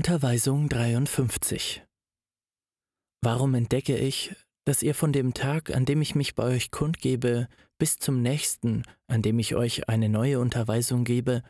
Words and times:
Unterweisung 0.00 0.70
53 0.70 1.82
Warum 3.20 3.52
entdecke 3.52 3.98
ich, 3.98 4.34
dass 4.64 4.82
ihr 4.82 4.94
von 4.94 5.12
dem 5.12 5.34
Tag, 5.34 5.76
an 5.76 5.84
dem 5.84 6.00
ich 6.00 6.14
mich 6.14 6.34
bei 6.34 6.44
euch 6.44 6.70
kundgebe, 6.70 7.48
bis 7.76 7.98
zum 7.98 8.22
nächsten, 8.22 8.84
an 9.08 9.20
dem 9.20 9.38
ich 9.38 9.56
euch 9.56 9.90
eine 9.90 10.08
neue 10.08 10.40
Unterweisung 10.40 11.04
gebe, 11.04 11.42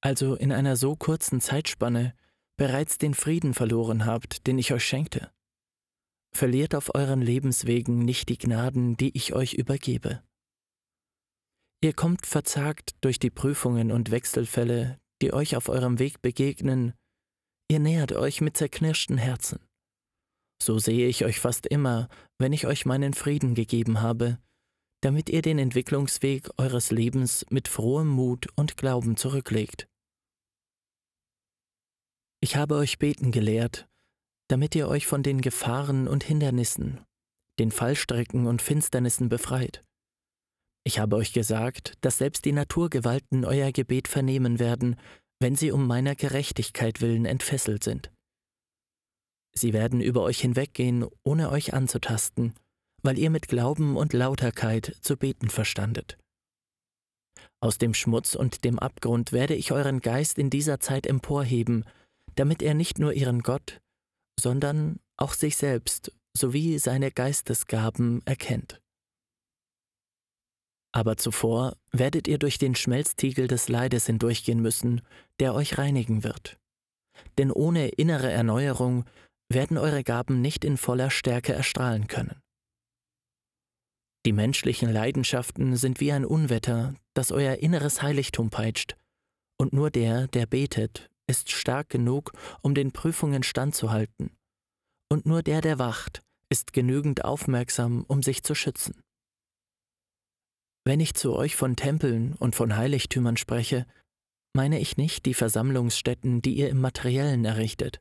also 0.00 0.34
in 0.34 0.50
einer 0.50 0.74
so 0.74 0.96
kurzen 0.96 1.40
Zeitspanne, 1.40 2.12
bereits 2.56 2.98
den 2.98 3.14
Frieden 3.14 3.54
verloren 3.54 4.04
habt, 4.04 4.48
den 4.48 4.58
ich 4.58 4.72
euch 4.72 4.84
schenkte? 4.84 5.30
Verliert 6.34 6.74
auf 6.74 6.92
euren 6.96 7.22
Lebenswegen 7.22 8.00
nicht 8.00 8.30
die 8.30 8.38
Gnaden, 8.38 8.96
die 8.96 9.16
ich 9.16 9.32
euch 9.32 9.54
übergebe. 9.54 10.24
Ihr 11.84 11.92
kommt 11.92 12.26
verzagt 12.26 12.96
durch 13.00 13.20
die 13.20 13.30
Prüfungen 13.30 13.92
und 13.92 14.10
Wechselfälle, 14.10 14.98
die 15.22 15.32
euch 15.32 15.54
auf 15.54 15.68
eurem 15.68 16.00
Weg 16.00 16.20
begegnen, 16.20 16.94
Ihr 17.70 17.78
nähert 17.78 18.10
euch 18.10 18.40
mit 18.40 18.56
zerknirschten 18.56 19.16
Herzen. 19.16 19.60
So 20.60 20.80
sehe 20.80 21.06
ich 21.06 21.24
euch 21.24 21.38
fast 21.38 21.68
immer, 21.68 22.08
wenn 22.36 22.52
ich 22.52 22.66
euch 22.66 22.84
meinen 22.84 23.14
Frieden 23.14 23.54
gegeben 23.54 24.00
habe, 24.00 24.40
damit 25.02 25.30
ihr 25.30 25.40
den 25.40 25.60
Entwicklungsweg 25.60 26.50
eures 26.56 26.90
Lebens 26.90 27.46
mit 27.48 27.68
frohem 27.68 28.08
Mut 28.08 28.48
und 28.56 28.76
Glauben 28.76 29.16
zurücklegt. 29.16 29.86
Ich 32.40 32.56
habe 32.56 32.74
euch 32.74 32.98
beten 32.98 33.30
gelehrt, 33.30 33.86
damit 34.48 34.74
ihr 34.74 34.88
euch 34.88 35.06
von 35.06 35.22
den 35.22 35.40
Gefahren 35.40 36.08
und 36.08 36.24
Hindernissen, 36.24 37.04
den 37.60 37.70
Fallstrecken 37.70 38.48
und 38.48 38.62
Finsternissen 38.62 39.28
befreit. 39.28 39.84
Ich 40.82 40.98
habe 40.98 41.14
euch 41.14 41.32
gesagt, 41.32 41.94
dass 42.00 42.18
selbst 42.18 42.46
die 42.46 42.52
Naturgewalten 42.52 43.44
euer 43.44 43.70
Gebet 43.70 44.08
vernehmen 44.08 44.58
werden, 44.58 44.96
wenn 45.40 45.56
sie 45.56 45.72
um 45.72 45.86
meiner 45.86 46.14
Gerechtigkeit 46.14 47.00
willen 47.00 47.24
entfesselt 47.24 47.82
sind. 47.82 48.10
Sie 49.52 49.72
werden 49.72 50.00
über 50.00 50.22
euch 50.22 50.40
hinweggehen, 50.40 51.06
ohne 51.24 51.50
euch 51.50 51.74
anzutasten, 51.74 52.54
weil 53.02 53.18
ihr 53.18 53.30
mit 53.30 53.48
Glauben 53.48 53.96
und 53.96 54.12
Lauterkeit 54.12 54.96
zu 55.00 55.16
beten 55.16 55.48
verstandet. 55.48 56.18
Aus 57.60 57.78
dem 57.78 57.94
Schmutz 57.94 58.34
und 58.34 58.64
dem 58.64 58.78
Abgrund 58.78 59.32
werde 59.32 59.54
ich 59.54 59.72
euren 59.72 60.00
Geist 60.00 60.38
in 60.38 60.50
dieser 60.50 60.80
Zeit 60.80 61.06
emporheben, 61.06 61.84
damit 62.36 62.62
er 62.62 62.74
nicht 62.74 62.98
nur 62.98 63.12
ihren 63.12 63.40
Gott, 63.40 63.80
sondern 64.38 65.00
auch 65.16 65.34
sich 65.34 65.56
selbst 65.56 66.12
sowie 66.36 66.78
seine 66.78 67.10
Geistesgaben 67.10 68.22
erkennt. 68.24 68.80
Aber 70.92 71.16
zuvor 71.16 71.76
werdet 71.92 72.26
ihr 72.26 72.38
durch 72.38 72.58
den 72.58 72.74
Schmelztiegel 72.74 73.46
des 73.46 73.68
Leides 73.68 74.06
hindurchgehen 74.06 74.60
müssen, 74.60 75.02
der 75.38 75.54
euch 75.54 75.78
reinigen 75.78 76.24
wird. 76.24 76.58
Denn 77.38 77.52
ohne 77.52 77.88
innere 77.88 78.30
Erneuerung 78.30 79.04
werden 79.48 79.78
eure 79.78 80.02
Gaben 80.04 80.40
nicht 80.40 80.64
in 80.64 80.76
voller 80.76 81.10
Stärke 81.10 81.52
erstrahlen 81.52 82.06
können. 82.08 82.40
Die 84.26 84.32
menschlichen 84.32 84.92
Leidenschaften 84.92 85.76
sind 85.76 86.00
wie 86.00 86.12
ein 86.12 86.24
Unwetter, 86.24 86.94
das 87.14 87.32
euer 87.32 87.54
inneres 87.56 88.02
Heiligtum 88.02 88.50
peitscht, 88.50 88.96
und 89.58 89.72
nur 89.72 89.90
der, 89.90 90.26
der 90.28 90.46
betet, 90.46 91.10
ist 91.26 91.50
stark 91.50 91.88
genug, 91.88 92.32
um 92.60 92.74
den 92.74 92.92
Prüfungen 92.92 93.42
standzuhalten, 93.42 94.36
und 95.08 95.26
nur 95.26 95.42
der, 95.42 95.60
der 95.60 95.78
wacht, 95.78 96.22
ist 96.50 96.72
genügend 96.72 97.24
aufmerksam, 97.24 98.04
um 98.08 98.22
sich 98.22 98.42
zu 98.42 98.54
schützen. 98.54 99.02
Wenn 100.90 100.98
ich 100.98 101.14
zu 101.14 101.36
euch 101.36 101.54
von 101.54 101.76
Tempeln 101.76 102.34
und 102.34 102.56
von 102.56 102.76
Heiligtümern 102.76 103.36
spreche, 103.36 103.86
meine 104.54 104.80
ich 104.80 104.96
nicht 104.96 105.24
die 105.24 105.34
Versammlungsstätten, 105.34 106.42
die 106.42 106.56
ihr 106.56 106.68
im 106.68 106.80
materiellen 106.80 107.44
errichtet, 107.44 108.00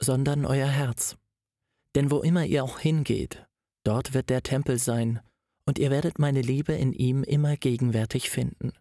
sondern 0.00 0.46
euer 0.46 0.66
Herz. 0.66 1.18
Denn 1.94 2.10
wo 2.10 2.20
immer 2.20 2.46
ihr 2.46 2.64
auch 2.64 2.78
hingeht, 2.78 3.46
dort 3.84 4.14
wird 4.14 4.30
der 4.30 4.42
Tempel 4.42 4.78
sein, 4.78 5.20
und 5.66 5.78
ihr 5.78 5.90
werdet 5.90 6.18
meine 6.18 6.40
Liebe 6.40 6.72
in 6.72 6.94
ihm 6.94 7.22
immer 7.22 7.58
gegenwärtig 7.58 8.30
finden. 8.30 8.72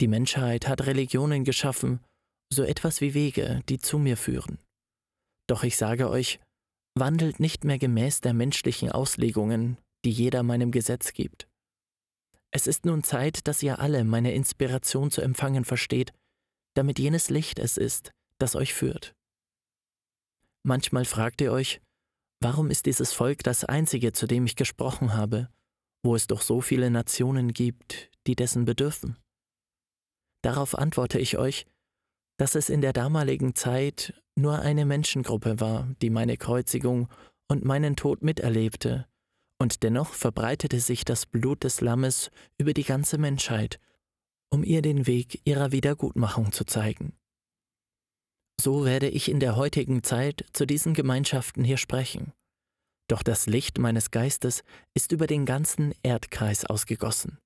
Die 0.00 0.08
Menschheit 0.08 0.66
hat 0.66 0.84
Religionen 0.84 1.44
geschaffen, 1.44 2.00
so 2.52 2.64
etwas 2.64 3.00
wie 3.00 3.14
Wege, 3.14 3.62
die 3.68 3.78
zu 3.78 3.98
mir 3.98 4.16
führen. 4.16 4.58
Doch 5.46 5.62
ich 5.62 5.76
sage 5.76 6.10
euch, 6.10 6.40
wandelt 6.96 7.38
nicht 7.38 7.62
mehr 7.62 7.78
gemäß 7.78 8.20
der 8.20 8.34
menschlichen 8.34 8.90
Auslegungen, 8.90 9.78
die 10.04 10.10
jeder 10.10 10.42
meinem 10.42 10.70
Gesetz 10.70 11.12
gibt. 11.12 11.48
Es 12.50 12.66
ist 12.66 12.86
nun 12.86 13.02
Zeit, 13.02 13.46
dass 13.46 13.62
ihr 13.62 13.78
alle 13.78 14.04
meine 14.04 14.32
Inspiration 14.32 15.10
zu 15.10 15.20
empfangen 15.20 15.64
versteht, 15.64 16.12
damit 16.74 16.98
jenes 16.98 17.30
Licht 17.30 17.58
es 17.58 17.76
ist, 17.76 18.12
das 18.38 18.56
euch 18.56 18.72
führt. 18.72 19.14
Manchmal 20.64 21.04
fragt 21.04 21.40
ihr 21.40 21.52
euch, 21.52 21.80
warum 22.40 22.70
ist 22.70 22.86
dieses 22.86 23.12
Volk 23.12 23.42
das 23.42 23.64
einzige, 23.64 24.12
zu 24.12 24.26
dem 24.26 24.46
ich 24.46 24.56
gesprochen 24.56 25.14
habe, 25.14 25.48
wo 26.02 26.14
es 26.14 26.26
doch 26.26 26.42
so 26.42 26.60
viele 26.60 26.90
Nationen 26.90 27.52
gibt, 27.52 28.10
die 28.26 28.36
dessen 28.36 28.64
bedürfen? 28.64 29.16
Darauf 30.42 30.78
antworte 30.78 31.18
ich 31.18 31.36
euch, 31.36 31.66
dass 32.38 32.54
es 32.54 32.68
in 32.70 32.80
der 32.80 32.92
damaligen 32.92 33.54
Zeit 33.56 34.14
nur 34.36 34.60
eine 34.60 34.86
Menschengruppe 34.86 35.60
war, 35.60 35.88
die 36.00 36.10
meine 36.10 36.36
Kreuzigung 36.36 37.08
und 37.48 37.64
meinen 37.64 37.96
Tod 37.96 38.22
miterlebte 38.22 39.08
und 39.58 39.82
dennoch 39.82 40.14
verbreitete 40.14 40.80
sich 40.80 41.04
das 41.04 41.26
Blut 41.26 41.64
des 41.64 41.80
Lammes 41.80 42.30
über 42.58 42.72
die 42.72 42.84
ganze 42.84 43.18
Menschheit, 43.18 43.80
um 44.50 44.64
ihr 44.64 44.82
den 44.82 45.06
Weg 45.06 45.40
ihrer 45.44 45.72
Wiedergutmachung 45.72 46.52
zu 46.52 46.64
zeigen. 46.64 47.12
So 48.60 48.84
werde 48.84 49.08
ich 49.08 49.30
in 49.30 49.40
der 49.40 49.56
heutigen 49.56 50.02
Zeit 50.02 50.44
zu 50.52 50.66
diesen 50.66 50.94
Gemeinschaften 50.94 51.62
hier 51.62 51.76
sprechen. 51.76 52.32
Doch 53.08 53.22
das 53.22 53.46
Licht 53.46 53.78
meines 53.78 54.10
Geistes 54.10 54.64
ist 54.94 55.12
über 55.12 55.26
den 55.26 55.46
ganzen 55.46 55.94
Erdkreis 56.02 56.64
ausgegossen. 56.64 57.38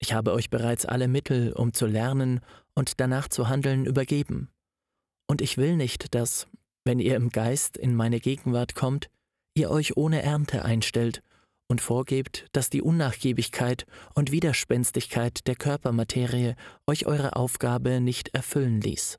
Ich 0.00 0.12
habe 0.12 0.32
euch 0.32 0.50
bereits 0.50 0.84
alle 0.84 1.06
Mittel, 1.06 1.52
um 1.52 1.72
zu 1.72 1.86
lernen 1.86 2.40
und 2.74 3.00
danach 3.00 3.28
zu 3.28 3.48
handeln, 3.48 3.86
übergeben. 3.86 4.50
Und 5.28 5.40
ich 5.40 5.56
will 5.58 5.76
nicht, 5.76 6.14
dass, 6.14 6.48
wenn 6.84 6.98
ihr 6.98 7.14
im 7.14 7.30
Geist 7.30 7.76
in 7.76 7.94
meine 7.94 8.18
Gegenwart 8.18 8.74
kommt, 8.74 9.08
ihr 9.54 9.70
euch 9.70 9.96
ohne 9.96 10.22
Ernte 10.22 10.64
einstellt 10.64 11.22
und 11.68 11.80
vorgebt, 11.80 12.46
dass 12.52 12.70
die 12.70 12.82
Unnachgiebigkeit 12.82 13.86
und 14.14 14.30
Widerspenstigkeit 14.30 15.46
der 15.46 15.56
Körpermaterie 15.56 16.54
euch 16.86 17.06
eure 17.06 17.36
Aufgabe 17.36 18.00
nicht 18.00 18.34
erfüllen 18.34 18.80
ließ. 18.80 19.18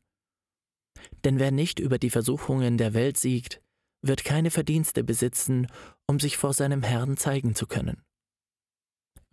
Denn 1.23 1.39
wer 1.39 1.51
nicht 1.51 1.79
über 1.79 1.97
die 1.97 2.09
Versuchungen 2.09 2.77
der 2.77 2.93
Welt 2.93 3.17
siegt, 3.17 3.61
wird 4.01 4.23
keine 4.23 4.51
Verdienste 4.51 5.03
besitzen, 5.03 5.67
um 6.07 6.19
sich 6.19 6.37
vor 6.37 6.53
seinem 6.53 6.83
Herrn 6.83 7.17
zeigen 7.17 7.55
zu 7.55 7.65
können. 7.65 8.03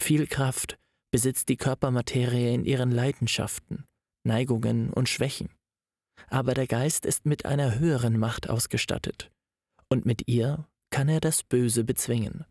Viel 0.01 0.27
Kraft 0.27 0.79
besitzt 1.13 1.49
die 1.49 1.57
Körpermaterie 1.57 2.55
in 2.55 2.65
ihren 2.65 2.91
Leidenschaften, 2.91 3.85
Neigungen 4.25 4.93
und 4.93 5.09
Schwächen, 5.09 5.51
aber 6.29 6.55
der 6.55 6.67
Geist 6.67 7.05
ist 7.05 7.27
mit 7.27 7.45
einer 7.45 7.79
höheren 7.79 8.19
Macht 8.19 8.49
ausgestattet, 8.49 9.31
und 9.89 10.07
mit 10.07 10.29
ihr 10.29 10.67
kann 10.91 11.09
er 11.09 11.21
das 11.21 11.43
Böse 11.43 11.85
bezwingen. 11.85 12.45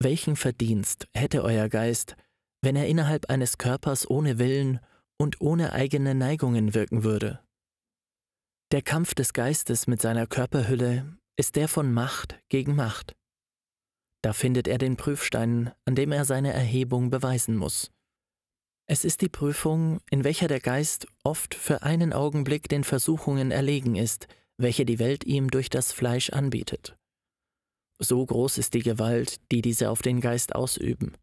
Welchen 0.00 0.36
Verdienst 0.36 1.08
hätte 1.14 1.42
euer 1.44 1.68
Geist, 1.68 2.16
wenn 2.62 2.76
er 2.76 2.86
innerhalb 2.86 3.30
eines 3.30 3.58
Körpers 3.58 4.08
ohne 4.08 4.38
Willen 4.38 4.80
und 5.18 5.40
ohne 5.40 5.72
eigene 5.72 6.14
Neigungen 6.14 6.74
wirken 6.74 7.04
würde? 7.04 7.40
Der 8.72 8.82
Kampf 8.82 9.14
des 9.14 9.32
Geistes 9.32 9.86
mit 9.86 10.00
seiner 10.00 10.26
Körperhülle 10.26 11.16
ist 11.36 11.56
der 11.56 11.68
von 11.68 11.92
Macht 11.92 12.40
gegen 12.48 12.74
Macht. 12.74 13.14
Da 14.22 14.32
findet 14.32 14.68
er 14.68 14.78
den 14.78 14.96
Prüfstein, 14.96 15.72
an 15.84 15.94
dem 15.94 16.10
er 16.12 16.24
seine 16.24 16.52
Erhebung 16.52 17.10
beweisen 17.10 17.56
muss. 17.56 17.90
Es 18.86 19.04
ist 19.04 19.20
die 19.20 19.28
Prüfung, 19.28 20.00
in 20.10 20.24
welcher 20.24 20.48
der 20.48 20.60
Geist 20.60 21.06
oft 21.22 21.54
für 21.54 21.82
einen 21.82 22.12
Augenblick 22.12 22.68
den 22.68 22.84
Versuchungen 22.84 23.50
erlegen 23.50 23.96
ist, 23.96 24.26
welche 24.56 24.84
die 24.84 24.98
Welt 24.98 25.24
ihm 25.24 25.50
durch 25.50 25.70
das 25.70 25.92
Fleisch 25.92 26.30
anbietet. 26.30 26.96
So 27.98 28.24
groß 28.24 28.58
ist 28.58 28.74
die 28.74 28.82
Gewalt, 28.82 29.40
die 29.52 29.62
diese 29.62 29.90
auf 29.90 30.02
den 30.02 30.20
Geist 30.20 30.54
ausüben, 30.54 31.16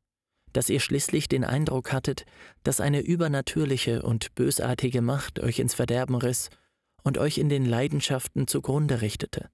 dass 0.53 0.69
ihr 0.69 0.79
schließlich 0.79 1.27
den 1.27 1.43
Eindruck 1.43 1.91
hattet, 1.91 2.25
dass 2.63 2.81
eine 2.81 3.01
übernatürliche 3.01 4.03
und 4.03 4.33
bösartige 4.35 5.01
Macht 5.01 5.39
euch 5.39 5.59
ins 5.59 5.73
Verderben 5.73 6.15
riss 6.15 6.49
und 7.03 7.17
euch 7.17 7.37
in 7.37 7.49
den 7.49 7.65
Leidenschaften 7.65 8.47
zugrunde 8.47 9.01
richtete. 9.01 9.49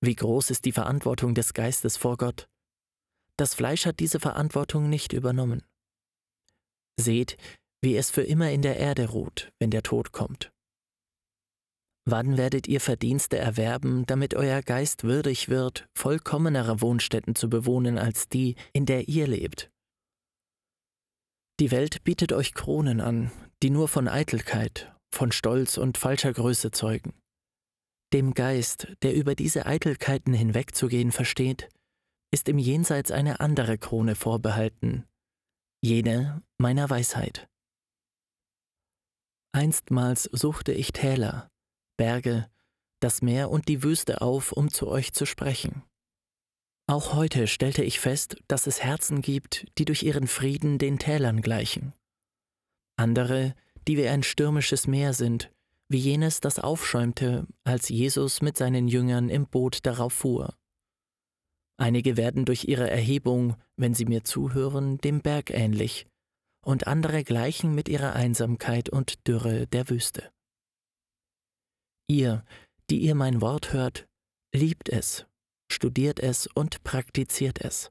Wie 0.00 0.14
groß 0.14 0.50
ist 0.50 0.64
die 0.64 0.72
Verantwortung 0.72 1.34
des 1.34 1.54
Geistes 1.54 1.96
vor 1.96 2.16
Gott? 2.16 2.48
Das 3.36 3.54
Fleisch 3.54 3.86
hat 3.86 4.00
diese 4.00 4.20
Verantwortung 4.20 4.88
nicht 4.88 5.12
übernommen. 5.12 5.64
Seht, 7.00 7.36
wie 7.80 7.96
es 7.96 8.10
für 8.10 8.22
immer 8.22 8.50
in 8.50 8.62
der 8.62 8.76
Erde 8.76 9.10
ruht, 9.10 9.52
wenn 9.58 9.70
der 9.70 9.82
Tod 9.82 10.12
kommt. 10.12 10.52
Wann 12.10 12.38
werdet 12.38 12.66
ihr 12.66 12.80
Verdienste 12.80 13.36
erwerben, 13.36 14.06
damit 14.06 14.32
euer 14.32 14.62
Geist 14.62 15.04
würdig 15.04 15.50
wird, 15.50 15.86
vollkommenere 15.94 16.80
Wohnstätten 16.80 17.34
zu 17.34 17.50
bewohnen 17.50 17.98
als 17.98 18.30
die, 18.30 18.56
in 18.72 18.86
der 18.86 19.08
ihr 19.08 19.26
lebt? 19.26 19.70
Die 21.60 21.70
Welt 21.70 22.04
bietet 22.04 22.32
euch 22.32 22.54
Kronen 22.54 23.02
an, 23.02 23.30
die 23.62 23.68
nur 23.68 23.88
von 23.88 24.08
Eitelkeit, 24.08 24.90
von 25.12 25.32
Stolz 25.32 25.76
und 25.76 25.98
falscher 25.98 26.32
Größe 26.32 26.70
zeugen. 26.70 27.12
Dem 28.14 28.32
Geist, 28.32 28.88
der 29.02 29.14
über 29.14 29.34
diese 29.34 29.66
Eitelkeiten 29.66 30.32
hinwegzugehen 30.32 31.12
versteht, 31.12 31.68
ist 32.30 32.48
im 32.48 32.56
Jenseits 32.56 33.10
eine 33.10 33.40
andere 33.40 33.76
Krone 33.76 34.14
vorbehalten, 34.14 35.04
jene 35.82 36.42
meiner 36.56 36.88
Weisheit. 36.88 37.50
Einstmals 39.52 40.22
suchte 40.22 40.72
ich 40.72 40.92
Täler, 40.92 41.50
Berge, 41.98 42.48
das 43.00 43.20
Meer 43.20 43.50
und 43.50 43.68
die 43.68 43.82
Wüste 43.82 44.22
auf, 44.22 44.52
um 44.52 44.70
zu 44.70 44.88
euch 44.88 45.12
zu 45.12 45.26
sprechen. 45.26 45.82
Auch 46.86 47.12
heute 47.12 47.46
stellte 47.46 47.84
ich 47.84 48.00
fest, 48.00 48.36
dass 48.48 48.66
es 48.66 48.82
Herzen 48.82 49.20
gibt, 49.20 49.66
die 49.76 49.84
durch 49.84 50.02
ihren 50.02 50.26
Frieden 50.26 50.78
den 50.78 50.98
Tälern 50.98 51.42
gleichen. 51.42 51.92
Andere, 52.96 53.54
die 53.86 53.98
wie 53.98 54.08
ein 54.08 54.22
stürmisches 54.22 54.86
Meer 54.86 55.12
sind, 55.12 55.52
wie 55.90 55.98
jenes, 55.98 56.40
das 56.40 56.58
aufschäumte, 56.58 57.46
als 57.64 57.90
Jesus 57.90 58.40
mit 58.40 58.56
seinen 58.56 58.88
Jüngern 58.88 59.28
im 59.28 59.46
Boot 59.46 59.84
darauf 59.84 60.14
fuhr. 60.14 60.56
Einige 61.78 62.16
werden 62.16 62.44
durch 62.44 62.64
ihre 62.64 62.90
Erhebung, 62.90 63.56
wenn 63.76 63.94
sie 63.94 64.04
mir 64.04 64.24
zuhören, 64.24 64.98
dem 64.98 65.20
Berg 65.20 65.50
ähnlich, 65.50 66.06
und 66.64 66.86
andere 66.86 67.22
gleichen 67.22 67.74
mit 67.74 67.88
ihrer 67.88 68.14
Einsamkeit 68.14 68.88
und 68.88 69.26
Dürre 69.26 69.66
der 69.66 69.88
Wüste. 69.88 70.30
Ihr, 72.08 72.44
die 72.90 72.98
ihr 72.98 73.14
mein 73.14 73.40
Wort 73.40 73.72
hört, 73.72 74.08
liebt 74.52 74.88
es 74.88 75.28
studiert 75.70 76.20
es 76.20 76.46
und 76.46 76.82
praktiziert 76.82 77.60
es. 77.60 77.90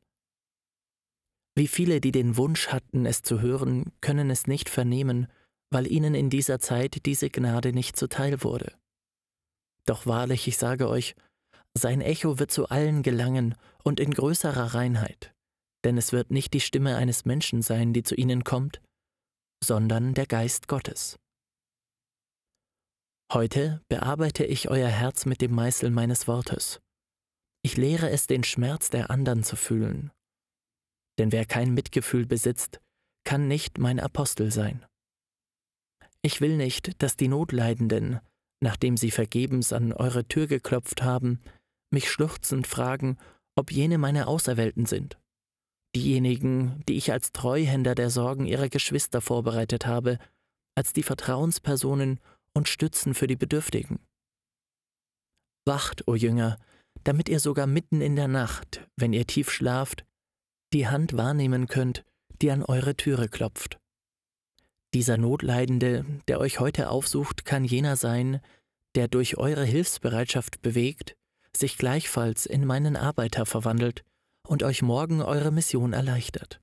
Wie 1.56 1.68
viele, 1.68 2.02
die 2.02 2.12
den 2.12 2.38
Wunsch 2.38 2.68
hatten, 2.68 3.06
es 3.06 3.22
zu 3.22 3.42
hören, 3.42 3.92
können 4.02 4.30
es 4.30 4.48
nicht 4.48 4.70
vernehmen, 4.70 5.28
weil 5.72 5.92
ihnen 5.92 6.14
in 6.14 6.30
dieser 6.30 6.60
Zeit 6.60 7.06
diese 7.06 7.30
Gnade 7.30 7.74
nicht 7.74 7.96
zuteil 7.96 8.44
wurde. 8.44 8.74
Doch 9.86 10.06
wahrlich, 10.06 10.48
ich 10.48 10.58
sage 10.58 10.88
euch, 10.88 11.16
sein 11.74 12.02
Echo 12.02 12.40
wird 12.40 12.52
zu 12.52 12.70
allen 12.70 13.04
gelangen 13.04 13.56
und 13.84 14.00
in 14.00 14.12
größerer 14.12 14.74
Reinheit, 14.74 15.34
denn 15.84 15.98
es 15.98 16.12
wird 16.12 16.32
nicht 16.32 16.54
die 16.54 16.60
Stimme 16.60 16.96
eines 16.96 17.26
Menschen 17.26 17.62
sein, 17.62 17.94
die 17.94 18.04
zu 18.04 18.16
ihnen 18.16 18.44
kommt, 18.44 18.82
sondern 19.64 20.14
der 20.14 20.26
Geist 20.26 20.68
Gottes. 20.68 21.18
Heute 23.32 23.82
bearbeite 23.90 24.46
ich 24.46 24.70
euer 24.70 24.90
Herz 24.90 25.26
mit 25.26 25.42
dem 25.42 25.54
Meißel 25.54 25.92
meines 25.92 26.28
Wortes 26.28 26.82
ich 27.68 27.76
lehre 27.76 28.10
es, 28.10 28.28
den 28.28 28.46
Schmerz 28.46 28.90
der 28.90 29.12
anderen 29.12 29.44
zu 29.44 29.58
fühlen. 29.58 30.12
Denn 31.20 31.34
wer 31.34 31.46
kein 31.46 31.74
Mitgefühl 31.74 32.26
besitzt, 32.26 32.80
kann 33.26 33.50
nicht 33.50 33.78
mein 33.78 34.00
Apostel 34.00 34.54
sein. 34.54 34.86
Ich 36.22 36.40
will 36.40 36.56
nicht, 36.56 37.04
dass 37.04 37.18
die 37.18 37.28
Notleidenden, 37.28 38.22
nachdem 38.64 38.96
sie 38.96 39.12
vergebens 39.12 39.74
an 39.74 39.92
eure 39.92 40.26
Tür 40.26 40.48
geklopft 40.48 41.04
haben, 41.04 41.42
mich 41.92 42.10
schluchzend 42.10 42.68
fragen, 42.68 43.18
ob 43.58 43.70
jene 43.70 43.98
meine 43.98 44.28
Auserwählten 44.28 44.86
sind. 44.86 45.20
Diejenigen, 45.94 46.86
die 46.88 46.96
ich 46.96 47.12
als 47.12 47.34
Treuhänder 47.34 47.96
der 47.96 48.10
Sorgen 48.10 48.46
ihrer 48.46 48.70
Geschwister 48.70 49.20
vorbereitet 49.20 49.86
habe, 49.86 50.20
als 50.74 50.94
die 50.94 51.04
Vertrauenspersonen 51.04 52.22
und 52.58 52.68
Stützen 52.68 53.14
für 53.14 53.28
die 53.28 53.36
Bedürftigen. 53.36 54.00
Wacht, 55.66 56.08
o 56.08 56.16
Jünger, 56.16 56.58
damit 57.04 57.30
ihr 57.30 57.40
sogar 57.40 57.68
mitten 57.68 58.02
in 58.02 58.16
der 58.16 58.28
Nacht, 58.28 58.86
wenn 58.98 59.14
ihr 59.14 59.28
tief 59.28 59.52
schlaft, 59.52 60.06
die 60.74 60.88
Hand 60.88 61.16
wahrnehmen 61.16 61.68
könnt, 61.68 62.04
die 62.42 62.52
an 62.52 62.64
eure 62.64 62.96
Türe 62.98 63.30
klopft. 63.30 63.80
Dieser 64.94 65.18
Notleidende, 65.18 66.06
der 66.28 66.40
euch 66.40 66.60
heute 66.60 66.90
aufsucht, 66.90 67.46
kann 67.46 67.64
jener 67.64 67.96
sein, 67.96 68.42
der 68.96 69.08
durch 69.08 69.38
eure 69.38 69.64
Hilfsbereitschaft 69.64 70.62
bewegt, 70.62 71.16
sich 71.56 71.78
gleichfalls 71.78 72.46
in 72.46 72.66
meinen 72.66 72.96
Arbeiter 72.96 73.46
verwandelt 73.46 74.04
und 74.48 74.64
euch 74.64 74.82
morgen 74.82 75.22
eure 75.22 75.52
Mission 75.52 75.94
erleichtert. 75.94 76.62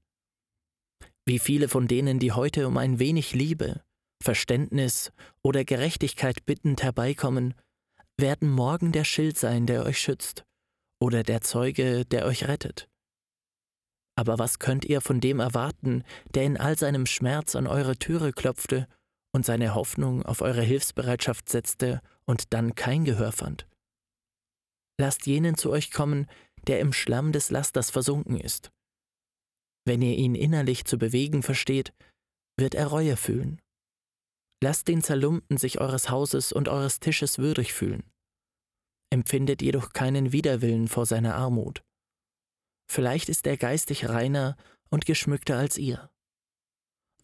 Wie 1.25 1.38
viele 1.38 1.69
von 1.69 1.87
denen, 1.87 2.19
die 2.19 2.32
heute 2.32 2.67
um 2.67 2.76
ein 2.76 2.99
wenig 2.99 3.35
Liebe, 3.35 3.82
Verständnis 4.25 5.12
oder 5.43 5.65
Gerechtigkeit 5.65 6.44
bittend 6.47 6.82
herbeikommen, 6.82 7.55
werden 8.19 8.50
morgen 8.50 8.91
der 8.91 9.05
Schild 9.05 9.38
sein, 9.38 9.67
der 9.67 9.85
euch 9.85 9.99
schützt, 9.99 10.44
oder 11.00 11.23
der 11.23 11.41
Zeuge, 11.43 12.05
der 12.05 12.25
euch 12.26 12.49
rettet. 12.49 12.88
Aber 14.17 14.38
was 14.38 14.59
könnt 14.59 14.85
ihr 14.85 15.00
von 15.00 15.21
dem 15.21 15.41
erwarten, 15.41 16.05
der 16.35 16.44
in 16.44 16.56
all 16.56 16.79
seinem 16.79 17.06
Schmerz 17.06 17.56
an 17.56 17.67
eure 17.67 17.97
Türe 17.97 18.32
klopfte 18.32 18.87
und 19.32 19.44
seine 19.44 19.75
Hoffnung 19.75 20.25
auf 20.25 20.41
eure 20.41 20.62
Hilfsbereitschaft 20.62 21.49
setzte 21.49 22.00
und 22.25 22.53
dann 22.55 22.75
kein 22.75 23.05
Gehör 23.05 23.32
fand? 23.32 23.67
Lasst 24.99 25.26
jenen 25.26 25.56
zu 25.56 25.71
euch 25.71 25.91
kommen, 25.91 26.26
der 26.69 26.81
im 26.81 26.93
Schlamm 26.93 27.32
des 27.32 27.50
Lasters 27.50 27.91
versunken 27.91 28.38
ist. 28.38 28.71
Wenn 29.85 30.00
ihr 30.00 30.17
ihn 30.17 30.35
innerlich 30.35 30.85
zu 30.85 30.97
bewegen 30.97 31.43
versteht, 31.43 31.93
wird 32.56 32.75
er 32.75 32.87
Reue 32.87 33.17
fühlen. 33.17 33.61
Lasst 34.64 34.88
den 34.88 35.02
Zerlumpten 35.02 35.58
sich 35.58 35.78
eures 35.78 36.08
Hauses 36.08 36.50
und 36.50 36.70
eures 36.70 36.99
Tisches 36.99 37.37
würdig 37.37 37.75
fühlen. 37.75 38.02
Empfindet 39.11 39.61
jedoch 39.61 39.93
keinen 39.93 40.32
Widerwillen 40.32 40.88
vor 40.88 41.05
seiner 41.05 41.34
Armut. 41.34 41.84
Vielleicht 42.90 43.28
ist 43.28 43.46
er 43.46 43.58
geistig 43.58 44.08
reiner 44.08 44.56
und 44.88 45.05
geschmückter 45.05 45.58
als 45.58 45.76
ihr. 45.76 46.08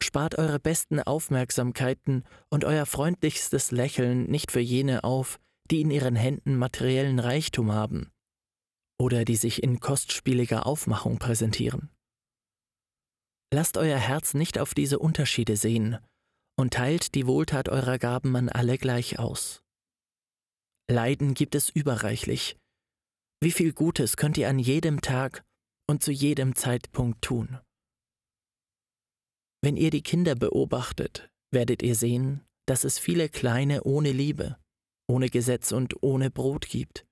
Spart 0.03 0.37
eure 0.37 0.61
besten 0.61 1.01
Aufmerksamkeiten 1.01 2.25
und 2.51 2.67
euer 2.67 2.85
freundlichstes 2.85 3.71
Lächeln 3.71 4.27
nicht 4.27 4.53
für 4.53 4.61
jene 4.61 5.03
auf, 5.03 5.41
die 5.71 5.81
in 5.81 5.91
ihren 5.91 6.17
Händen 6.17 6.57
materiellen 6.57 7.21
Reichtum 7.21 7.73
haben 7.73 8.11
oder 9.01 9.25
die 9.25 9.37
sich 9.37 9.63
in 9.63 9.81
kostspieliger 9.81 10.67
Aufmachung 10.67 11.19
präsentieren. 11.19 11.89
Lasst 13.51 13.79
euer 13.79 13.97
Herz 13.97 14.35
nicht 14.35 14.59
auf 14.59 14.75
diese 14.75 14.99
Unterschiede 14.99 15.57
sehen 15.57 16.01
und 16.57 16.75
teilt 16.75 17.15
die 17.15 17.27
Wohltat 17.27 17.69
eurer 17.69 17.99
Gaben 17.99 18.37
an 18.37 18.49
alle 18.49 18.79
gleich 18.79 19.19
aus. 19.19 19.63
Leiden 20.91 21.35
gibt 21.35 21.55
es 21.55 21.71
überreichlich. 21.71 22.57
Wie 23.41 23.53
viel 23.53 23.73
Gutes 23.73 24.17
könnt 24.17 24.37
ihr 24.37 24.49
an 24.49 24.59
jedem 24.59 25.01
Tag 25.01 25.45
und 25.89 26.03
zu 26.03 26.13
jedem 26.13 26.55
Zeitpunkt 26.55 27.23
tun? 27.23 27.59
Wenn 29.63 29.77
ihr 29.77 29.91
die 29.91 30.03
Kinder 30.03 30.35
beobachtet, 30.35 31.31
werdet 31.51 31.83
ihr 31.83 31.95
sehen, 31.95 32.45
dass 32.67 32.85
es 32.85 32.99
viele 32.99 33.29
kleine 33.29 33.85
ohne 33.85 34.13
Liebe, 34.13 34.59
ohne 35.09 35.31
Gesetz 35.31 35.73
und 35.73 36.03
ohne 36.03 36.31
Brot 36.31 36.69
gibt. 36.69 37.07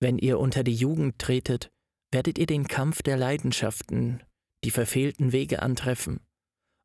Wenn 0.00 0.18
ihr 0.18 0.38
unter 0.38 0.64
die 0.64 0.74
Jugend 0.74 1.18
tretet, 1.18 1.70
werdet 2.12 2.38
ihr 2.38 2.46
den 2.46 2.66
Kampf 2.66 3.02
der 3.02 3.16
Leidenschaften, 3.16 4.22
die 4.64 4.70
verfehlten 4.70 5.32
Wege 5.32 5.62
antreffen 5.62 6.20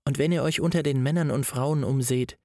und 0.09 0.17
wenn 0.17 0.31
ihr 0.31 0.41
euch 0.41 0.59
unter 0.59 0.81
den 0.81 1.03
Männern 1.03 1.29
und 1.29 1.45
Frauen 1.45 1.83
umseht, 1.83 2.39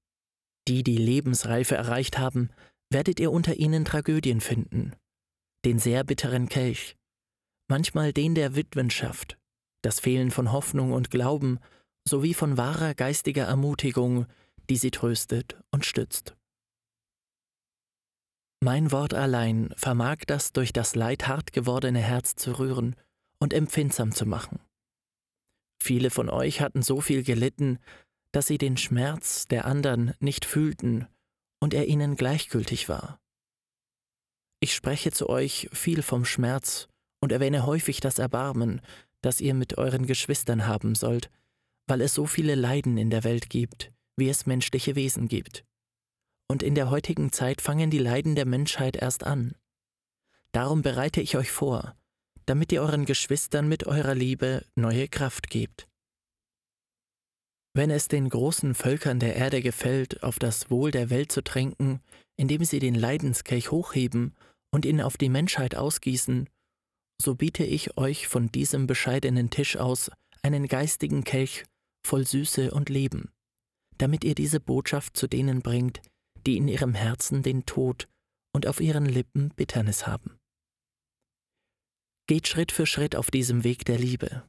die 0.68 0.82
die 0.84 0.98
Lebensreife 0.98 1.74
erreicht 1.74 2.18
haben, 2.18 2.50
werdet 2.90 3.18
ihr 3.18 3.32
unter 3.32 3.54
ihnen 3.54 3.86
Tragödien 3.86 4.42
finden, 4.42 4.92
den 5.64 5.78
sehr 5.78 6.04
bitteren 6.04 6.50
Kelch, 6.50 6.94
manchmal 7.66 8.12
den 8.12 8.34
der 8.34 8.54
Witwenschaft, 8.54 9.38
das 9.80 9.98
Fehlen 9.98 10.30
von 10.30 10.52
Hoffnung 10.52 10.92
und 10.92 11.10
Glauben 11.10 11.58
sowie 12.06 12.34
von 12.34 12.58
wahrer 12.58 12.92
geistiger 12.92 13.44
Ermutigung, 13.44 14.26
die 14.68 14.76
sie 14.76 14.90
tröstet 14.90 15.58
und 15.70 15.86
stützt. 15.86 16.36
Mein 18.62 18.92
Wort 18.92 19.14
allein 19.14 19.72
vermag 19.78 20.18
das 20.26 20.52
durch 20.52 20.74
das 20.74 20.96
Leid 20.96 21.28
hart 21.28 21.54
gewordene 21.54 22.00
Herz 22.00 22.34
zu 22.34 22.58
rühren 22.58 22.94
und 23.38 23.54
empfindsam 23.54 24.12
zu 24.12 24.26
machen. 24.26 24.60
Viele 25.84 26.08
von 26.08 26.30
euch 26.30 26.62
hatten 26.62 26.80
so 26.80 27.02
viel 27.02 27.22
gelitten, 27.22 27.78
dass 28.32 28.46
sie 28.46 28.56
den 28.56 28.78
Schmerz 28.78 29.48
der 29.48 29.66
anderen 29.66 30.14
nicht 30.18 30.46
fühlten 30.46 31.06
und 31.60 31.74
er 31.74 31.88
ihnen 31.88 32.16
gleichgültig 32.16 32.88
war. 32.88 33.20
Ich 34.60 34.74
spreche 34.74 35.12
zu 35.12 35.28
euch 35.28 35.68
viel 35.74 36.00
vom 36.00 36.24
Schmerz 36.24 36.88
und 37.20 37.32
erwähne 37.32 37.66
häufig 37.66 38.00
das 38.00 38.18
Erbarmen, 38.18 38.80
das 39.20 39.42
ihr 39.42 39.52
mit 39.52 39.76
euren 39.76 40.06
Geschwistern 40.06 40.66
haben 40.66 40.94
sollt, 40.94 41.28
weil 41.86 42.00
es 42.00 42.14
so 42.14 42.24
viele 42.24 42.54
Leiden 42.54 42.96
in 42.96 43.10
der 43.10 43.22
Welt 43.22 43.50
gibt, 43.50 43.92
wie 44.16 44.30
es 44.30 44.46
menschliche 44.46 44.94
Wesen 44.94 45.28
gibt. 45.28 45.66
Und 46.48 46.62
in 46.62 46.74
der 46.74 46.88
heutigen 46.88 47.30
Zeit 47.30 47.60
fangen 47.60 47.90
die 47.90 47.98
Leiden 47.98 48.36
der 48.36 48.46
Menschheit 48.46 48.96
erst 48.96 49.24
an. 49.24 49.54
Darum 50.50 50.80
bereite 50.80 51.20
ich 51.20 51.36
euch 51.36 51.50
vor, 51.50 51.94
damit 52.46 52.72
ihr 52.72 52.82
euren 52.82 53.04
Geschwistern 53.04 53.68
mit 53.68 53.86
eurer 53.86 54.14
Liebe 54.14 54.64
neue 54.76 55.08
Kraft 55.08 55.50
gebt. 55.50 55.88
Wenn 57.76 57.90
es 57.90 58.06
den 58.06 58.28
großen 58.28 58.74
Völkern 58.74 59.18
der 59.18 59.34
Erde 59.34 59.60
gefällt, 59.60 60.22
auf 60.22 60.38
das 60.38 60.70
Wohl 60.70 60.92
der 60.92 61.10
Welt 61.10 61.32
zu 61.32 61.42
tränken, 61.42 62.00
indem 62.36 62.64
sie 62.64 62.78
den 62.78 62.94
Leidenskelch 62.94 63.70
hochheben 63.70 64.36
und 64.72 64.84
ihn 64.84 65.00
auf 65.00 65.16
die 65.16 65.28
Menschheit 65.28 65.74
ausgießen, 65.74 66.48
so 67.20 67.34
biete 67.34 67.64
ich 67.64 67.96
euch 67.96 68.28
von 68.28 68.50
diesem 68.50 68.86
bescheidenen 68.86 69.50
Tisch 69.50 69.76
aus 69.76 70.10
einen 70.42 70.68
geistigen 70.68 71.24
Kelch 71.24 71.64
voll 72.06 72.26
Süße 72.26 72.70
und 72.70 72.90
Leben, 72.90 73.30
damit 73.98 74.24
ihr 74.24 74.34
diese 74.34 74.60
Botschaft 74.60 75.16
zu 75.16 75.26
denen 75.26 75.62
bringt, 75.62 76.00
die 76.46 76.56
in 76.56 76.68
ihrem 76.68 76.94
Herzen 76.94 77.42
den 77.42 77.66
Tod 77.66 78.08
und 78.52 78.66
auf 78.66 78.80
ihren 78.80 79.06
Lippen 79.06 79.50
Bitternis 79.56 80.06
haben. 80.06 80.38
Geht 82.26 82.48
Schritt 82.48 82.72
für 82.72 82.86
Schritt 82.86 83.16
auf 83.16 83.30
diesem 83.30 83.64
Weg 83.64 83.84
der 83.84 83.98
Liebe. 83.98 84.44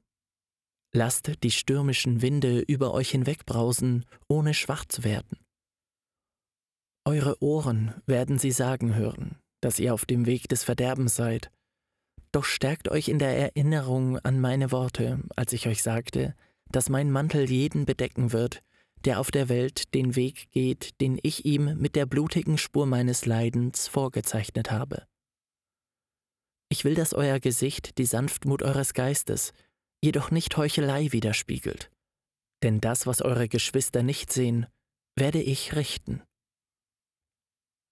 Lasst 0.94 1.44
die 1.44 1.52
stürmischen 1.52 2.22
Winde 2.22 2.60
über 2.62 2.94
euch 2.94 3.12
hinwegbrausen, 3.12 4.06
ohne 4.30 4.54
schwach 4.54 4.86
zu 4.86 5.04
werden. 5.04 5.40
Eure 7.04 7.42
Ohren 7.44 7.94
werden 8.06 8.40
sie 8.40 8.52
sagen 8.52 8.96
hören, 8.96 9.38
dass 9.60 9.78
ihr 9.78 9.94
auf 9.94 10.06
dem 10.06 10.26
Weg 10.26 10.48
des 10.48 10.64
Verderbens 10.64 11.18
seid. 11.18 11.52
Doch 12.32 12.46
stärkt 12.46 12.90
euch 12.90 13.10
in 13.10 13.20
der 13.20 13.38
Erinnerung 13.38 14.20
an 14.20 14.40
meine 14.40 14.72
Worte, 14.72 15.20
als 15.36 15.52
ich 15.52 15.68
euch 15.68 15.84
sagte, 15.84 16.34
dass 16.72 16.88
mein 16.88 17.12
Mantel 17.12 17.50
jeden 17.50 17.86
bedecken 17.86 18.32
wird, 18.32 18.64
der 19.04 19.20
auf 19.20 19.32
der 19.32 19.50
Welt 19.50 19.94
den 19.94 20.16
Weg 20.16 20.50
geht, 20.52 21.02
den 21.02 21.20
ich 21.24 21.44
ihm 21.44 21.78
mit 21.78 21.98
der 21.98 22.06
blutigen 22.06 22.58
Spur 22.58 22.86
meines 22.86 23.26
Leidens 23.26 23.90
vorgezeichnet 23.90 24.72
habe. 24.72 25.06
Ich 26.70 26.84
will, 26.84 26.96
dass 26.96 27.14
euer 27.14 27.40
Gesicht 27.40 27.98
die 27.98 28.06
Sanftmut 28.06 28.64
eures 28.64 28.94
Geistes, 28.94 29.54
jedoch 30.04 30.32
nicht 30.32 30.58
Heuchelei 30.58 31.12
widerspiegelt. 31.12 31.92
Denn 32.64 32.82
das, 32.82 33.06
was 33.06 33.22
eure 33.22 33.48
Geschwister 33.48 34.04
nicht 34.04 34.32
sehen, 34.32 34.66
werde 35.16 35.42
ich 35.42 35.76
richten. 35.76 36.24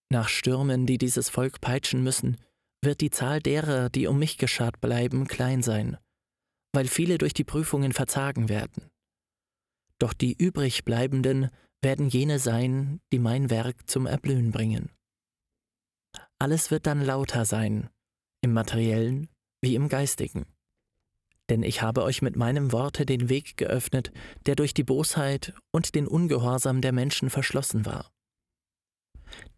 Nach 0.09 0.29
Stürmen, 0.29 0.85
die 0.85 0.97
dieses 0.97 1.29
Volk 1.29 1.61
peitschen 1.61 2.03
müssen, 2.03 2.37
wird 2.83 3.01
die 3.01 3.09
Zahl 3.09 3.39
derer, 3.39 3.89
die 3.89 4.07
um 4.07 4.19
mich 4.19 4.37
geschart 4.37 4.81
bleiben, 4.81 5.27
klein 5.27 5.63
sein, 5.63 5.97
weil 6.73 6.87
viele 6.87 7.17
durch 7.17 7.33
die 7.33 7.43
Prüfungen 7.43 7.93
verzagen 7.93 8.49
werden. 8.49 8.89
Doch 9.99 10.13
die 10.13 10.33
übrig 10.33 10.83
bleibenden 10.83 11.49
werden 11.81 12.07
jene 12.09 12.39
sein, 12.39 12.99
die 13.11 13.19
mein 13.19 13.49
Werk 13.49 13.89
zum 13.89 14.05
Erblühen 14.05 14.51
bringen. 14.51 14.91
Alles 16.39 16.71
wird 16.71 16.87
dann 16.87 17.01
lauter 17.01 17.45
sein, 17.45 17.89
im 18.43 18.53
materiellen 18.53 19.29
wie 19.61 19.75
im 19.75 19.87
geistigen. 19.87 20.45
Denn 21.49 21.63
ich 21.63 21.81
habe 21.81 22.03
euch 22.03 22.21
mit 22.21 22.35
meinem 22.35 22.71
Worte 22.71 23.05
den 23.05 23.29
Weg 23.29 23.57
geöffnet, 23.57 24.11
der 24.45 24.55
durch 24.55 24.73
die 24.73 24.83
Bosheit 24.83 25.53
und 25.71 25.95
den 25.95 26.07
Ungehorsam 26.07 26.81
der 26.81 26.91
Menschen 26.91 27.29
verschlossen 27.29 27.85
war. 27.85 28.11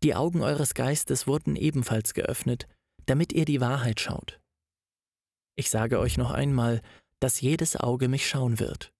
Die 0.03 0.15
Augen 0.15 0.41
eures 0.41 0.73
Geistes 0.73 1.27
wurden 1.27 1.55
ebenfalls 1.55 2.13
geöffnet, 2.13 2.67
damit 3.07 3.33
ihr 3.33 3.45
die 3.45 3.61
Wahrheit 3.61 3.99
schaut. 3.99 4.39
Ich 5.55 5.69
sage 5.69 5.99
euch 5.99 6.17
noch 6.17 6.31
einmal, 6.31 6.81
dass 7.19 7.41
jedes 7.41 7.75
Auge 7.75 8.07
mich 8.07 8.27
schauen 8.27 8.59
wird. 8.59 8.93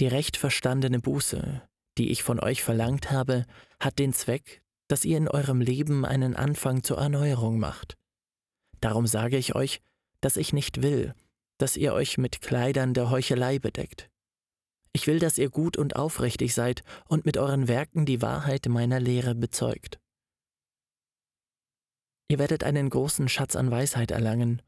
Die 0.00 0.06
recht 0.06 0.36
verstandene 0.36 1.00
Buße, 1.00 1.68
die 1.98 2.10
ich 2.10 2.22
von 2.22 2.40
euch 2.40 2.62
verlangt 2.62 3.10
habe, 3.10 3.46
hat 3.80 3.98
den 3.98 4.12
Zweck, 4.12 4.62
dass 4.88 5.04
ihr 5.04 5.18
in 5.18 5.28
eurem 5.28 5.60
Leben 5.60 6.04
einen 6.04 6.34
Anfang 6.34 6.82
zur 6.82 6.98
Erneuerung 6.98 7.58
macht. 7.58 7.96
Darum 8.80 9.06
sage 9.06 9.36
ich 9.36 9.54
euch, 9.54 9.80
dass 10.20 10.36
ich 10.36 10.52
nicht 10.52 10.82
will, 10.82 11.14
dass 11.58 11.76
ihr 11.76 11.92
euch 11.92 12.18
mit 12.18 12.40
Kleidern 12.40 12.94
der 12.94 13.10
Heuchelei 13.10 13.58
bedeckt. 13.58 14.10
Ich 14.92 15.06
will, 15.06 15.18
dass 15.18 15.38
ihr 15.38 15.50
gut 15.50 15.76
und 15.76 15.96
aufrichtig 15.96 16.54
seid 16.54 16.82
und 17.06 17.26
mit 17.26 17.36
euren 17.36 17.68
Werken 17.68 18.06
die 18.06 18.22
Wahrheit 18.22 18.66
meiner 18.66 18.98
Lehre 18.98 19.34
bezeugt. 19.34 20.00
Ihr 22.28 22.38
werdet 22.38 22.64
einen 22.64 22.90
großen 22.90 23.28
Schatz 23.28 23.56
an 23.56 23.70
Weisheit 23.70 24.10
erlangen, 24.10 24.62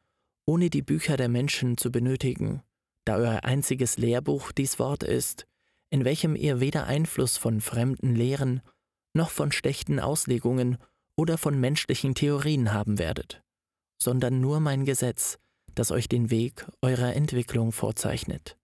ohne 0.47 0.71
die 0.71 0.83
Bücher 0.83 1.17
der 1.17 1.29
Menschen 1.29 1.77
zu 1.77 1.91
benötigen, 1.91 2.63
da 3.05 3.17
euer 3.17 3.45
einziges 3.45 3.99
Lehrbuch 3.99 4.53
dies 4.53 4.79
Wort 4.79 5.03
ist, 5.03 5.47
in 5.91 6.05
welchem 6.05 6.37
ihr 6.37 6.61
weder 6.61 6.87
Einfluss 6.87 7.37
von 7.37 7.61
fremden 7.61 8.15
Lehren 8.15 8.63
noch 9.15 9.31
von 9.31 9.53
schlechten 9.53 9.99
Auslegungen 10.01 10.79
oder 11.17 11.39
von 11.39 11.59
menschlichen 11.59 12.15
Theorien 12.15 12.73
haben 12.73 12.99
werdet, 12.99 13.43
sondern 13.99 14.41
nur 14.41 14.61
mein 14.61 14.85
Gesetz, 14.85 15.39
das 15.75 15.91
euch 15.91 16.09
den 16.09 16.31
Weg 16.31 16.67
eurer 16.83 17.15
Entwicklung 17.15 17.73
vorzeichnet. 17.73 18.57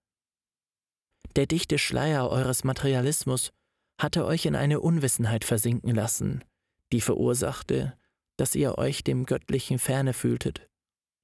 Der 1.35 1.45
dichte 1.45 1.77
Schleier 1.77 2.29
eures 2.29 2.63
Materialismus 2.63 3.51
hatte 3.99 4.25
euch 4.25 4.45
in 4.45 4.55
eine 4.55 4.79
Unwissenheit 4.79 5.43
versinken 5.43 5.93
lassen, 5.93 6.43
die 6.91 7.01
verursachte, 7.01 7.97
dass 8.37 8.55
ihr 8.55 8.77
euch 8.77 9.03
dem 9.03 9.25
Göttlichen 9.25 9.79
ferne 9.79 10.13
fühltet 10.13 10.67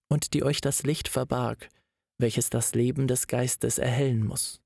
und 0.10 0.34
die 0.34 0.44
euch 0.44 0.62
das 0.62 0.84
Licht 0.84 1.08
verbarg, 1.08 1.70
welches 2.18 2.50
das 2.50 2.76
Leben 2.76 3.08
des 3.08 3.28
Geistes 3.28 3.78
erhellen 3.78 4.26
muss. 4.26 4.62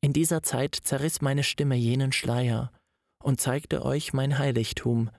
In 0.00 0.12
dieser 0.12 0.42
Zeit 0.42 0.76
zerriss 0.76 1.20
meine 1.20 1.42
Stimme 1.42 1.74
jenen 1.74 2.12
Schleier 2.12 2.70
und 3.22 3.40
zeigte 3.40 3.84
euch 3.84 4.12
mein 4.12 4.38
Heiligtum, 4.38 5.10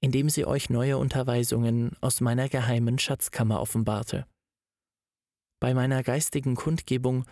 indem 0.00 0.28
sie 0.28 0.44
euch 0.44 0.70
neue 0.70 0.98
Unterweisungen 0.98 1.92
aus 2.00 2.20
meiner 2.20 2.48
geheimen 2.48 2.98
Schatzkammer 2.98 3.60
offenbarte. 3.60 4.26
Bei 5.60 5.74
meiner 5.74 6.02
geistigen 6.02 6.54
Kundgebung 6.54 7.24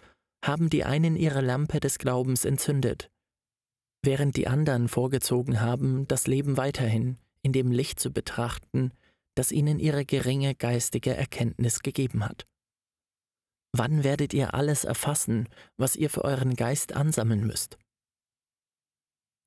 haben 0.45 0.71
die 0.71 0.85
einen 0.85 1.17
ihre 1.17 1.41
Lampe 1.41 1.81
des 1.81 1.99
Glaubens 1.99 2.45
entzündet, 2.45 3.11
während 4.03 4.37
die 4.37 4.47
anderen 4.47 4.89
vorgezogen 4.89 5.61
haben, 5.61 6.07
das 6.09 6.27
Leben 6.27 6.57
weiterhin 6.57 7.19
in 7.43 7.53
dem 7.53 7.71
Licht 7.71 8.01
zu 8.01 8.11
betrachten, 8.11 8.93
das 9.35 9.53
ihnen 9.53 9.79
ihre 9.79 10.05
geringe 10.05 10.55
geistige 10.55 11.15
Erkenntnis 11.15 11.81
gegeben 11.81 12.25
hat. 12.25 12.47
Wann 13.77 14.05
werdet 14.05 14.33
ihr 14.33 14.55
alles 14.55 14.85
erfassen, 14.85 15.49
was 15.77 15.97
ihr 15.97 16.09
für 16.09 16.25
euren 16.25 16.55
Geist 16.55 16.93
ansammeln 16.93 17.45
müsst? 17.47 17.77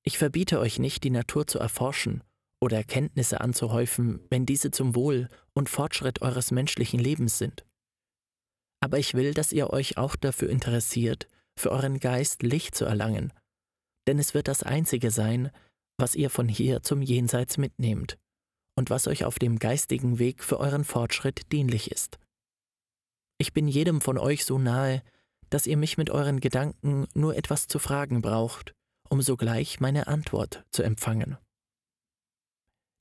Ich 0.08 0.18
verbiete 0.18 0.62
euch 0.62 0.80
nicht, 0.80 1.04
die 1.04 1.10
Natur 1.10 1.48
zu 1.48 1.60
erforschen 1.60 2.24
oder 2.62 2.78
Erkenntnisse 2.78 3.42
anzuhäufen, 3.42 4.22
wenn 4.30 4.46
diese 4.46 4.72
zum 4.72 4.96
Wohl 4.96 5.28
und 5.54 5.70
Fortschritt 5.70 6.22
eures 6.22 6.52
menschlichen 6.52 6.98
Lebens 6.98 7.38
sind. 7.38 7.66
Aber 8.80 9.00
ich 9.00 9.16
will, 9.16 9.34
dass 9.34 9.52
ihr 9.52 9.70
euch 9.70 9.98
auch 9.98 10.16
dafür 10.16 10.50
interessiert, 10.50 11.28
für 11.60 11.72
euren 11.72 12.00
Geist 12.00 12.42
Licht 12.42 12.74
zu 12.74 12.86
erlangen, 12.86 13.34
denn 14.08 14.18
es 14.18 14.34
wird 14.34 14.48
das 14.48 14.64
Einzige 14.64 15.12
sein, 15.12 15.52
was 15.98 16.16
ihr 16.16 16.30
von 16.30 16.48
hier 16.48 16.84
zum 16.84 17.02
Jenseits 17.02 17.58
mitnehmt 17.58 18.18
und 18.78 18.90
was 18.90 19.08
euch 19.08 19.26
auf 19.26 19.40
dem 19.40 19.60
geistigen 19.60 20.20
Weg 20.20 20.42
für 20.42 20.62
euren 20.62 20.86
Fortschritt 20.86 21.52
dienlich 21.52 21.92
ist. 21.92 22.18
Ich 23.40 23.52
bin 23.52 23.68
jedem 23.68 24.00
von 24.00 24.18
euch 24.18 24.46
so 24.46 24.58
nahe, 24.58 25.04
dass 25.50 25.68
ihr 25.68 25.76
mich 25.76 25.98
mit 25.98 26.10
euren 26.10 26.40
Gedanken 26.40 27.08
nur 27.14 27.36
etwas 27.36 27.68
zu 27.68 27.78
fragen 27.78 28.22
braucht 28.22 28.74
um 29.10 29.22
sogleich 29.22 29.80
meine 29.80 30.08
Antwort 30.08 30.66
zu 30.72 30.84
empfangen. 30.84 31.38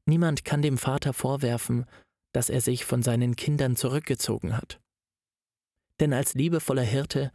Niemand 0.06 0.44
kann 0.44 0.62
dem 0.62 0.78
Vater 0.78 1.12
vorwerfen, 1.12 1.84
dass 2.32 2.48
er 2.48 2.60
sich 2.60 2.84
von 2.84 3.02
seinen 3.02 3.34
Kindern 3.34 3.76
zurückgezogen 3.76 4.56
hat. 4.56 4.80
Denn 6.00 6.12
als 6.12 6.34
liebevoller 6.34 6.82
Hirte 6.82 7.32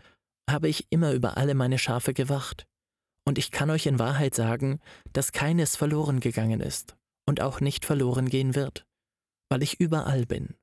habe 0.50 0.70
ich 0.70 0.88
immer 0.90 1.12
über 1.14 1.38
alle 1.38 1.56
meine 1.56 1.78
Schafe 1.78 2.14
gewacht, 2.14 2.66
und 3.24 3.38
ich 3.38 3.52
kann 3.52 3.70
euch 3.70 3.86
in 3.86 4.00
Wahrheit 4.00 4.36
sagen, 4.36 4.80
dass 5.14 5.32
keines 5.32 5.76
verloren 5.76 6.20
gegangen 6.20 6.60
ist 6.60 6.96
und 7.26 7.42
auch 7.42 7.62
nicht 7.62 7.86
verloren 7.86 8.30
gehen 8.30 8.56
wird, 8.56 8.86
weil 9.50 9.64
ich 9.64 9.80
überall 9.80 10.26
bin. 10.26 10.56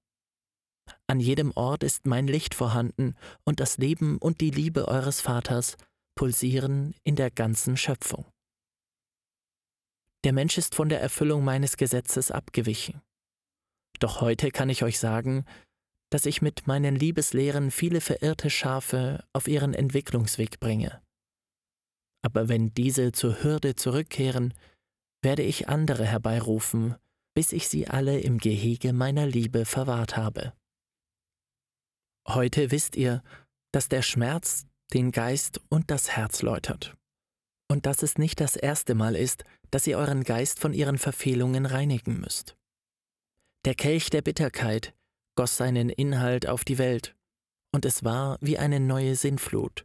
An 1.07 1.21
jedem 1.21 1.53
Ort 1.53 1.83
ist 1.83 2.07
mein 2.07 2.27
Licht 2.27 2.55
vorhanden, 2.55 3.15
und 3.45 3.61
das 3.61 3.79
Leben 3.79 4.19
und 4.19 4.41
die 4.41 4.51
Liebe 4.51 4.89
eures 4.89 5.21
Vaters 5.21 5.77
pulsieren 6.19 6.97
in 7.05 7.15
der 7.15 7.31
ganzen 7.31 7.77
Schöpfung. 7.77 8.27
Der 10.25 10.33
Mensch 10.33 10.59
ist 10.59 10.75
von 10.75 10.89
der 10.89 11.01
Erfüllung 11.01 11.45
meines 11.45 11.77
Gesetzes 11.77 12.33
abgewichen. 12.33 13.01
Doch 14.01 14.21
heute 14.21 14.51
kann 14.51 14.69
ich 14.69 14.83
euch 14.83 14.99
sagen, 14.99 15.45
dass 16.11 16.27
ich 16.27 16.43
mit 16.43 16.67
meinen 16.67 16.97
Liebeslehren 16.97 17.71
viele 17.71 18.01
verirrte 18.01 18.51
Schafe 18.51 19.25
auf 19.33 19.47
ihren 19.47 19.75
Entwicklungsweg 19.75 20.59
bringe. 20.59 21.01
Aber 22.23 22.49
wenn 22.49 22.75
diese 22.75 23.13
zur 23.13 23.45
Hürde 23.45 23.77
zurückkehren, 23.77 24.55
werde 25.23 25.45
ich 25.45 25.69
andere 25.69 26.05
herbeirufen, 26.05 26.97
bis 27.37 27.53
ich 27.53 27.69
sie 27.69 27.87
alle 27.87 28.19
im 28.19 28.39
Gehege 28.39 28.93
meiner 28.93 29.29
Liebe 29.29 29.65
verwahrt 29.65 30.17
habe. 30.17 30.53
Heute 32.27 32.73
wisst 32.73 32.97
ihr, 32.97 33.23
dass 33.71 33.89
der 33.89 34.03
Schmerz 34.03 34.67
den 34.95 35.13
Geist 35.13 35.61
und 35.69 35.91
das 35.91 36.11
Herz 36.11 36.43
läutert. 36.43 36.97
Und 37.71 37.87
dass 37.87 38.03
es 38.03 38.19
nicht 38.19 38.41
das 38.41 38.57
erste 38.57 38.95
Mal 38.95 39.15
ist, 39.15 39.45
dass 39.71 39.87
ihr 39.87 39.99
euren 39.99 40.25
Geist 40.25 40.59
von 40.59 40.73
ihren 40.73 40.99
Verfehlungen 40.99 41.67
reinigen 41.67 42.21
müsst. 42.21 42.57
Der 43.65 43.75
Kelch 43.75 44.11
der 44.11 44.23
Bitterkeit 44.23 44.95
goss 45.39 45.57
seinen 45.57 45.89
Inhalt 45.89 46.49
auf 46.49 46.65
die 46.65 46.79
Welt, 46.79 47.15
und 47.73 47.85
es 47.85 48.03
war 48.03 48.39
wie 48.41 48.59
eine 48.59 48.81
neue 48.81 49.15
Sinnflut, 49.15 49.85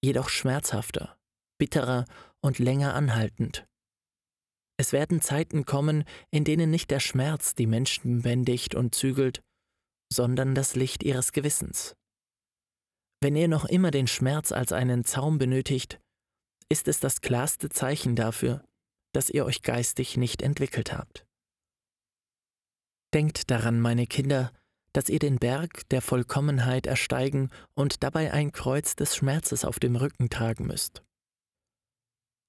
jedoch 0.00 0.30
schmerzhafter, 0.30 1.18
bitterer 1.58 2.06
und 2.40 2.58
länger 2.58 2.94
anhaltend. 2.94 3.66
Es 4.78 4.92
werden 4.94 5.20
Zeiten 5.20 5.66
kommen, 5.66 6.04
in 6.30 6.44
denen 6.44 6.70
nicht 6.70 6.90
der 6.90 7.00
Schmerz 7.00 7.54
die 7.54 7.66
Menschen 7.66 8.22
bändigt 8.22 8.74
und 8.74 8.94
zügelt, 8.94 9.42
sondern 10.10 10.54
das 10.54 10.74
Licht 10.76 11.02
ihres 11.02 11.32
Gewissens. 11.32 11.94
Wenn 13.22 13.36
ihr 13.36 13.48
noch 13.48 13.66
immer 13.66 13.90
den 13.90 14.06
Schmerz 14.06 14.50
als 14.50 14.72
einen 14.72 15.04
Zaum 15.04 15.38
benötigt, 15.38 16.00
ist 16.70 16.88
es 16.88 17.00
das 17.00 17.20
klarste 17.20 17.68
Zeichen 17.68 18.16
dafür, 18.16 18.64
dass 19.12 19.28
ihr 19.28 19.44
euch 19.44 19.62
geistig 19.62 20.16
nicht 20.16 20.40
entwickelt 20.40 20.92
habt. 20.92 21.26
Denkt 23.12 23.50
daran, 23.50 23.80
meine 23.80 24.06
Kinder, 24.06 24.52
dass 24.92 25.08
ihr 25.08 25.18
den 25.18 25.38
Berg 25.38 25.88
der 25.90 26.00
Vollkommenheit 26.00 26.86
ersteigen 26.86 27.50
und 27.74 28.02
dabei 28.02 28.32
ein 28.32 28.52
Kreuz 28.52 28.96
des 28.96 29.14
Schmerzes 29.16 29.64
auf 29.64 29.78
dem 29.78 29.96
Rücken 29.96 30.30
tragen 30.30 30.66
müsst. 30.66 31.02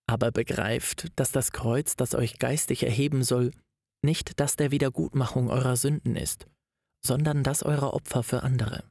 Aber 0.07 0.31
begreift, 0.31 1.07
dass 1.17 1.31
das 1.31 1.51
Kreuz, 1.51 1.95
das 1.95 2.15
euch 2.15 2.39
geistig 2.39 2.83
erheben 2.83 3.23
soll, 3.23 3.51
nicht 4.03 4.39
das 4.39 4.55
der 4.55 4.71
Wiedergutmachung 4.71 5.49
eurer 5.49 5.75
Sünden 5.75 6.15
ist, 6.15 6.47
sondern 7.05 7.43
das 7.43 7.63
eurer 7.63 7.93
Opfer 7.93 8.23
für 8.23 8.43
andere. 8.43 8.90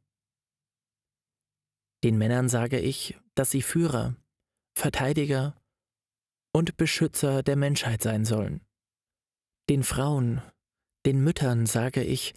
Den 2.02 2.16
Männern 2.16 2.48
sage 2.48 2.78
ich, 2.78 3.18
dass 3.34 3.50
sie 3.50 3.62
Führer, 3.62 4.16
Verteidiger 4.74 5.54
und 6.52 6.76
Beschützer 6.76 7.42
der 7.42 7.56
Menschheit 7.56 8.02
sein 8.02 8.24
sollen. 8.24 8.62
Den 9.68 9.82
Frauen, 9.82 10.42
den 11.06 11.22
Müttern 11.22 11.66
sage 11.66 12.02
ich, 12.02 12.34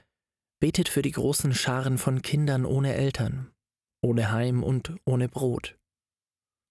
betet 0.59 0.89
für 0.89 1.01
die 1.01 1.11
großen 1.11 1.53
Scharen 1.53 1.97
von 1.97 2.21
Kindern 2.21 2.65
ohne 2.65 2.93
Eltern, 2.93 3.51
ohne 4.01 4.31
Heim 4.31 4.63
und 4.63 4.95
ohne 5.05 5.29
Brot. 5.29 5.77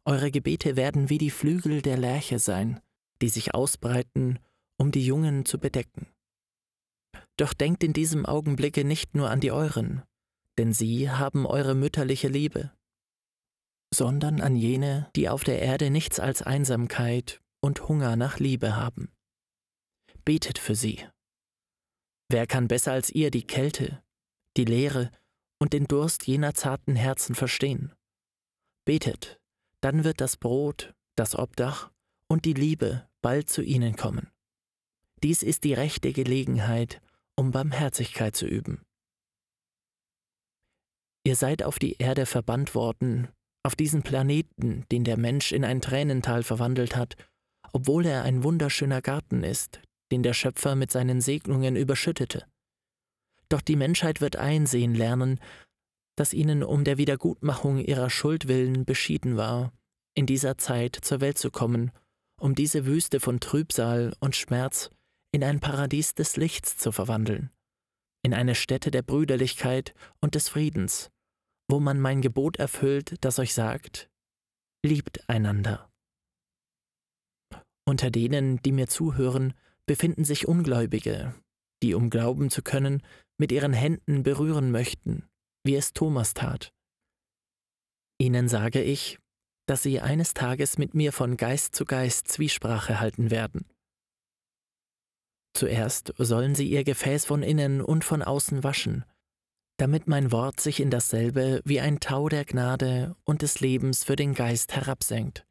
Eure 0.04 0.30
Gebete 0.30 0.76
werden 0.76 1.08
wie 1.08 1.18
die 1.18 1.30
Flügel 1.30 1.80
der 1.82 1.96
Lerche 1.96 2.38
sein, 2.38 2.80
die 3.20 3.28
sich 3.28 3.54
ausbreiten, 3.54 4.38
um 4.78 4.90
die 4.90 5.04
Jungen 5.04 5.44
zu 5.44 5.58
bedecken. 5.58 6.06
Doch 7.37 7.54
denkt 7.54 7.84
in 7.84 7.92
diesem 7.92 8.26
Augenblicke 8.26 8.84
nicht 8.84 9.14
nur 9.14 9.30
an 9.30 9.40
die 9.40 9.52
euren, 9.52 10.02
denn 10.58 10.72
sie 10.72 11.11
haben 11.11 11.46
eure 11.46 11.75
mütterliche 11.75 12.28
Liebe, 12.28 12.72
sondern 13.92 14.40
an 14.40 14.56
jene, 14.56 15.11
die 15.14 15.28
auf 15.28 15.44
der 15.44 15.61
Erde 15.61 15.90
nichts 15.90 16.18
als 16.18 16.42
Einsamkeit 16.42 17.40
und 17.61 17.88
Hunger 17.88 18.16
nach 18.16 18.38
Liebe 18.38 18.76
haben. 18.76 19.12
Betet 20.25 20.58
für 20.58 20.75
sie. 20.75 21.06
Wer 22.28 22.46
kann 22.46 22.68
besser 22.68 22.92
als 22.92 23.11
ihr 23.11 23.30
die 23.30 23.46
Kälte, 23.46 24.02
die 24.56 24.64
Leere 24.64 25.11
und 25.58 25.72
den 25.75 25.87
Durst 25.87 26.26
jener 26.26 26.54
zarten 26.54 26.96
Herzen 26.96 27.34
verstehen? 27.34 27.92
Betet, 28.84 29.38
dann 29.80 30.04
wird 30.04 30.20
das 30.20 30.37
Brot, 30.37 30.94
das 31.14 31.37
Obdach 31.37 31.90
und 32.28 32.44
die 32.46 32.54
Liebe 32.54 33.06
bald 33.20 33.50
zu 33.50 33.62
ihnen 33.62 33.96
kommen. 33.96 34.30
Dies 35.22 35.42
ist 35.42 35.64
die 35.64 35.75
rechte 35.75 36.12
Gelegenheit, 36.12 37.00
um 37.37 37.50
Barmherzigkeit 37.50 38.34
zu 38.34 38.46
üben. 38.46 38.84
Ihr 41.25 41.37
seid 41.37 41.62
auf 41.62 41.78
die 41.78 41.96
Erde 41.99 42.26
verbannt 42.26 42.75
worden, 42.75 43.28
auf 43.62 43.76
diesen 43.76 44.02
Planeten, 44.02 44.85
den 44.90 45.04
der 45.04 45.16
Mensch 45.16 45.52
in 45.52 45.64
ein 45.64 45.81
Tränental 45.81 46.42
verwandelt 46.42 46.97
hat, 46.97 47.16
obwohl 47.73 48.07
er 48.07 48.23
ein 48.23 48.42
wunderschöner 48.42 49.00
Garten 49.00 49.45
ist, 49.45 49.81
den 50.11 50.23
der 50.23 50.35
Schöpfer 50.35 50.75
mit 50.75 50.90
seinen 50.90 51.21
Segnungen 51.21 51.76
überschüttete. 51.76 52.45
Doch 53.49 53.61
die 53.61 53.76
Menschheit 53.76 54.21
wird 54.21 54.37
einsehen 54.37 54.95
lernen, 54.95 55.38
dass 56.16 56.35
ihnen 56.35 56.62
um 56.62 56.85
der 56.85 56.99
Wiedergutmachung 56.99 57.78
ihrer 57.78 58.11
Schuld 58.11 58.49
willen 58.49 58.85
beschieden 58.85 59.37
war, 59.37 59.73
in 60.14 60.26
dieser 60.26 60.59
Zeit 60.59 60.99
zur 61.00 61.21
Welt 61.21 61.38
zu 61.38 61.50
kommen, 61.50 61.90
um 62.38 62.54
diese 62.54 62.85
Wüste 62.85 63.21
von 63.21 63.40
Trübsal 63.40 64.14
und 64.21 64.37
Schmerz 64.37 64.90
in 65.33 65.42
ein 65.42 65.61
Paradies 65.61 66.14
des 66.14 66.37
Lichts 66.37 66.76
zu 66.76 66.92
verwandeln, 66.92 67.50
in 68.23 68.35
eine 68.35 68.54
Stätte 68.54 68.90
der 68.90 69.02
Brüderlichkeit 69.02 69.95
und 70.21 70.35
des 70.35 70.50
Friedens, 70.50 71.11
wo 71.72 71.80
man 71.80 71.98
mein 71.98 72.20
Gebot 72.20 72.58
erfüllt, 72.58 73.14
das 73.24 73.38
euch 73.38 73.54
sagt, 73.54 74.10
liebt 74.84 75.26
einander. 75.30 75.90
Unter 77.88 78.10
denen, 78.10 78.58
die 78.58 78.72
mir 78.72 78.88
zuhören, 78.88 79.54
befinden 79.87 80.24
sich 80.24 80.46
Ungläubige, 80.46 81.35
die, 81.82 81.94
um 81.94 82.11
glauben 82.11 82.50
zu 82.50 82.61
können, 82.62 83.02
mit 83.38 83.52
ihren 83.52 83.72
Händen 83.72 84.22
berühren 84.22 84.70
möchten, 84.70 85.26
wie 85.64 85.74
es 85.74 85.94
Thomas 85.94 86.35
tat. 86.35 86.74
Ihnen 88.20 88.48
sage 88.48 88.82
ich, 88.82 89.18
dass 89.66 89.82
sie 89.82 89.98
eines 89.98 90.35
Tages 90.35 90.76
mit 90.76 90.92
mir 90.92 91.11
von 91.11 91.38
Geist 91.38 91.74
zu 91.74 91.87
Geist 91.87 92.28
Zwiesprache 92.28 93.00
halten 93.00 93.30
werden. 93.30 93.64
Zuerst 95.56 96.12
sollen 96.18 96.54
sie 96.54 96.68
ihr 96.68 96.85
Gefäß 96.85 97.24
von 97.24 97.42
innen 97.42 97.80
und 97.80 98.04
von 98.04 98.22
außen 98.22 98.62
waschen, 98.62 99.06
damit 99.83 100.07
mein 100.07 100.31
Wort 100.31 100.61
sich 100.61 100.79
in 100.79 100.90
dasselbe 100.90 101.61
wie 101.64 101.81
ein 101.81 101.99
Tau 101.99 102.29
der 102.29 102.45
Gnade 102.45 103.16
und 103.25 103.42
des 103.42 103.59
Lebens 103.59 104.05
für 104.05 104.14
den 104.14 104.33
Geist 104.33 104.77
herabsenkt. 104.77 105.45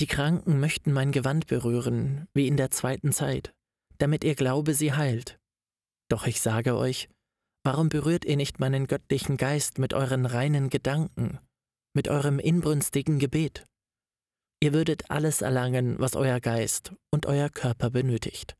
Die 0.00 0.06
Kranken 0.06 0.60
möchten 0.60 0.90
mein 0.90 1.12
Gewand 1.12 1.46
berühren, 1.46 2.26
wie 2.32 2.48
in 2.48 2.56
der 2.56 2.70
zweiten 2.70 3.12
Zeit, 3.12 3.52
damit 3.98 4.24
ihr 4.24 4.34
Glaube 4.34 4.72
sie 4.72 4.94
heilt. 4.94 5.38
Doch 6.08 6.26
ich 6.26 6.40
sage 6.40 6.74
euch, 6.74 7.10
warum 7.64 7.90
berührt 7.90 8.24
ihr 8.24 8.38
nicht 8.38 8.60
meinen 8.60 8.86
göttlichen 8.86 9.36
Geist 9.36 9.76
mit 9.76 9.92
euren 9.92 10.24
reinen 10.24 10.70
Gedanken, 10.70 11.40
mit 11.92 12.08
eurem 12.08 12.38
inbrünstigen 12.38 13.18
Gebet? 13.18 13.66
Ihr 14.62 14.72
würdet 14.72 15.10
alles 15.10 15.42
erlangen, 15.42 15.98
was 15.98 16.16
euer 16.16 16.40
Geist 16.40 16.94
und 17.10 17.26
euer 17.26 17.50
Körper 17.50 17.90
benötigt. 17.90 18.56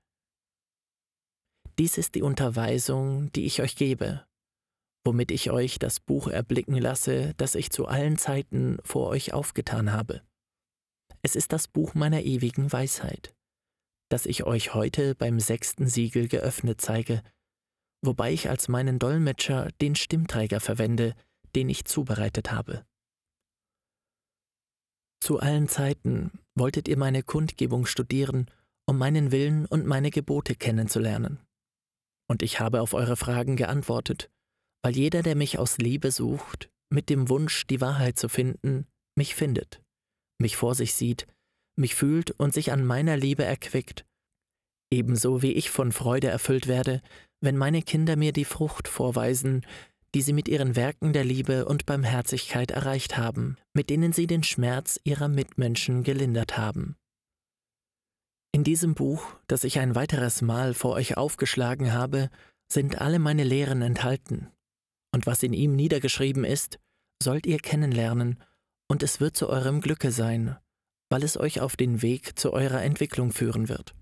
Dies 1.79 1.99
ist 1.99 2.15
die 2.15 2.23
Unterweisung, 2.23 3.33
die 3.33 3.47
ich 3.47 3.61
euch 3.61 3.75
gebe, 3.75 4.25
womit 5.05 5.33
ich 5.33 5.51
euch 5.51 5.81
das 5.81 5.99
Buch 5.99 6.29
erblicken 6.29 6.77
lasse, 6.77 7.35
das 7.37 7.57
ich 7.57 7.71
zu 7.71 7.87
allen 7.87 8.17
Zeiten 8.17 8.79
vor 8.85 9.09
euch 9.09 9.33
aufgetan 9.33 9.93
habe. 9.93 10.23
Es 11.23 11.35
ist 11.35 11.53
das 11.53 11.67
Buch 11.67 11.95
meiner 11.95 12.23
ewigen 12.23 12.73
Weisheit, 12.73 13.35
das 14.09 14.27
ich 14.27 14.45
euch 14.45 14.75
heute 14.75 15.17
beim 15.17 15.41
sechsten 15.41 15.89
Siegel 15.89 16.29
geöffnet 16.29 16.81
zeige, 16.81 17.23
wobei 18.03 18.33
ich 18.33 18.49
als 18.49 18.69
meinen 18.69 19.01
Dolmetscher 19.01 19.71
den 19.81 19.97
Stimmträger 19.97 20.61
verwende, 20.61 21.17
den 21.57 21.69
ich 21.69 21.87
zubereitet 21.87 22.53
habe. 22.53 22.85
Zu 25.21 25.41
allen 25.41 25.69
Zeiten 25.69 26.31
wolltet 26.55 26.87
ihr 26.87 26.99
meine 26.99 27.23
Kundgebung 27.23 27.87
studieren, 27.87 28.49
um 28.87 28.99
meinen 28.99 29.33
Willen 29.33 29.67
und 29.67 29.87
meine 29.87 30.11
Gebote 30.11 30.55
kennenzulernen. 30.55 31.41
Und 32.29 32.43
ich 32.43 32.61
habe 32.61 32.81
auf 32.81 32.95
eure 32.95 33.17
Fragen 33.17 33.57
geantwortet, 33.57 34.31
weil 34.83 34.97
jeder, 34.97 35.23
der 35.23 35.37
mich 35.37 35.59
aus 35.59 35.79
Liebe 35.79 36.11
sucht, 36.11 36.71
mit 36.93 37.11
dem 37.11 37.29
Wunsch, 37.29 37.67
die 37.67 37.81
Wahrheit 37.81 38.19
zu 38.19 38.29
finden, 38.29 38.87
mich 39.17 39.35
findet, 39.35 39.83
mich 40.41 40.57
vor 40.57 40.75
sich 40.75 40.95
sieht, 40.95 41.27
mich 41.77 41.95
fühlt 41.95 42.31
und 42.33 42.55
sich 42.55 42.73
an 42.73 42.85
meiner 42.85 43.17
Liebe 43.17 43.45
erquickt, 43.45 44.07
ebenso 44.93 45.43
wie 45.43 45.53
ich 45.53 45.71
von 45.71 45.93
Freude 45.93 46.29
erfüllt 46.29 46.67
werde, 46.67 47.01
wenn 47.41 47.57
meine 47.57 47.83
Kinder 47.83 48.17
mir 48.17 48.33
die 48.33 48.45
Frucht 48.45 48.89
vorweisen, 48.89 49.67
die 50.15 50.23
sie 50.23 50.33
mit 50.33 50.49
ihren 50.49 50.77
Werken 50.77 51.13
der 51.13 51.25
Liebe 51.25 51.67
und 51.67 51.87
Barmherzigkeit 51.87 52.71
erreicht 52.71 53.17
haben, 53.17 53.57
mit 53.75 53.91
denen 53.91 54.13
sie 54.13 54.27
den 54.27 54.45
Schmerz 54.45 55.01
ihrer 55.03 55.29
Mitmenschen 55.29 56.05
gelindert 56.05 56.57
haben. 56.57 56.97
In 58.55 58.63
diesem 58.63 58.95
Buch, 58.95 59.35
das 59.49 59.65
ich 59.65 59.81
ein 59.81 59.97
weiteres 59.97 60.41
Mal 60.41 60.75
vor 60.75 60.93
euch 60.93 61.17
aufgeschlagen 61.17 61.93
habe, 61.93 62.31
sind 62.71 63.01
alle 63.01 63.19
meine 63.19 63.43
Lehren 63.43 63.83
enthalten, 63.83 64.49
und 65.13 65.27
was 65.27 65.43
in 65.43 65.53
ihm 65.53 65.75
niedergeschrieben 65.75 66.45
ist, 66.45 66.79
sollt 67.21 67.47
ihr 67.47 67.59
kennenlernen, 67.59 68.41
und 68.89 69.03
es 69.03 69.19
wird 69.19 69.37
zu 69.37 69.49
eurem 69.49 69.81
Glücke 69.81 70.13
sein, 70.13 70.57
weil 71.11 71.25
es 71.25 71.37
euch 71.37 71.61
auf 71.61 71.75
den 71.75 72.01
Weg 72.01 72.39
zu 72.39 72.53
eurer 72.53 72.81
Entwicklung 72.85 73.33
führen 73.33 73.69
wird. 73.69 73.97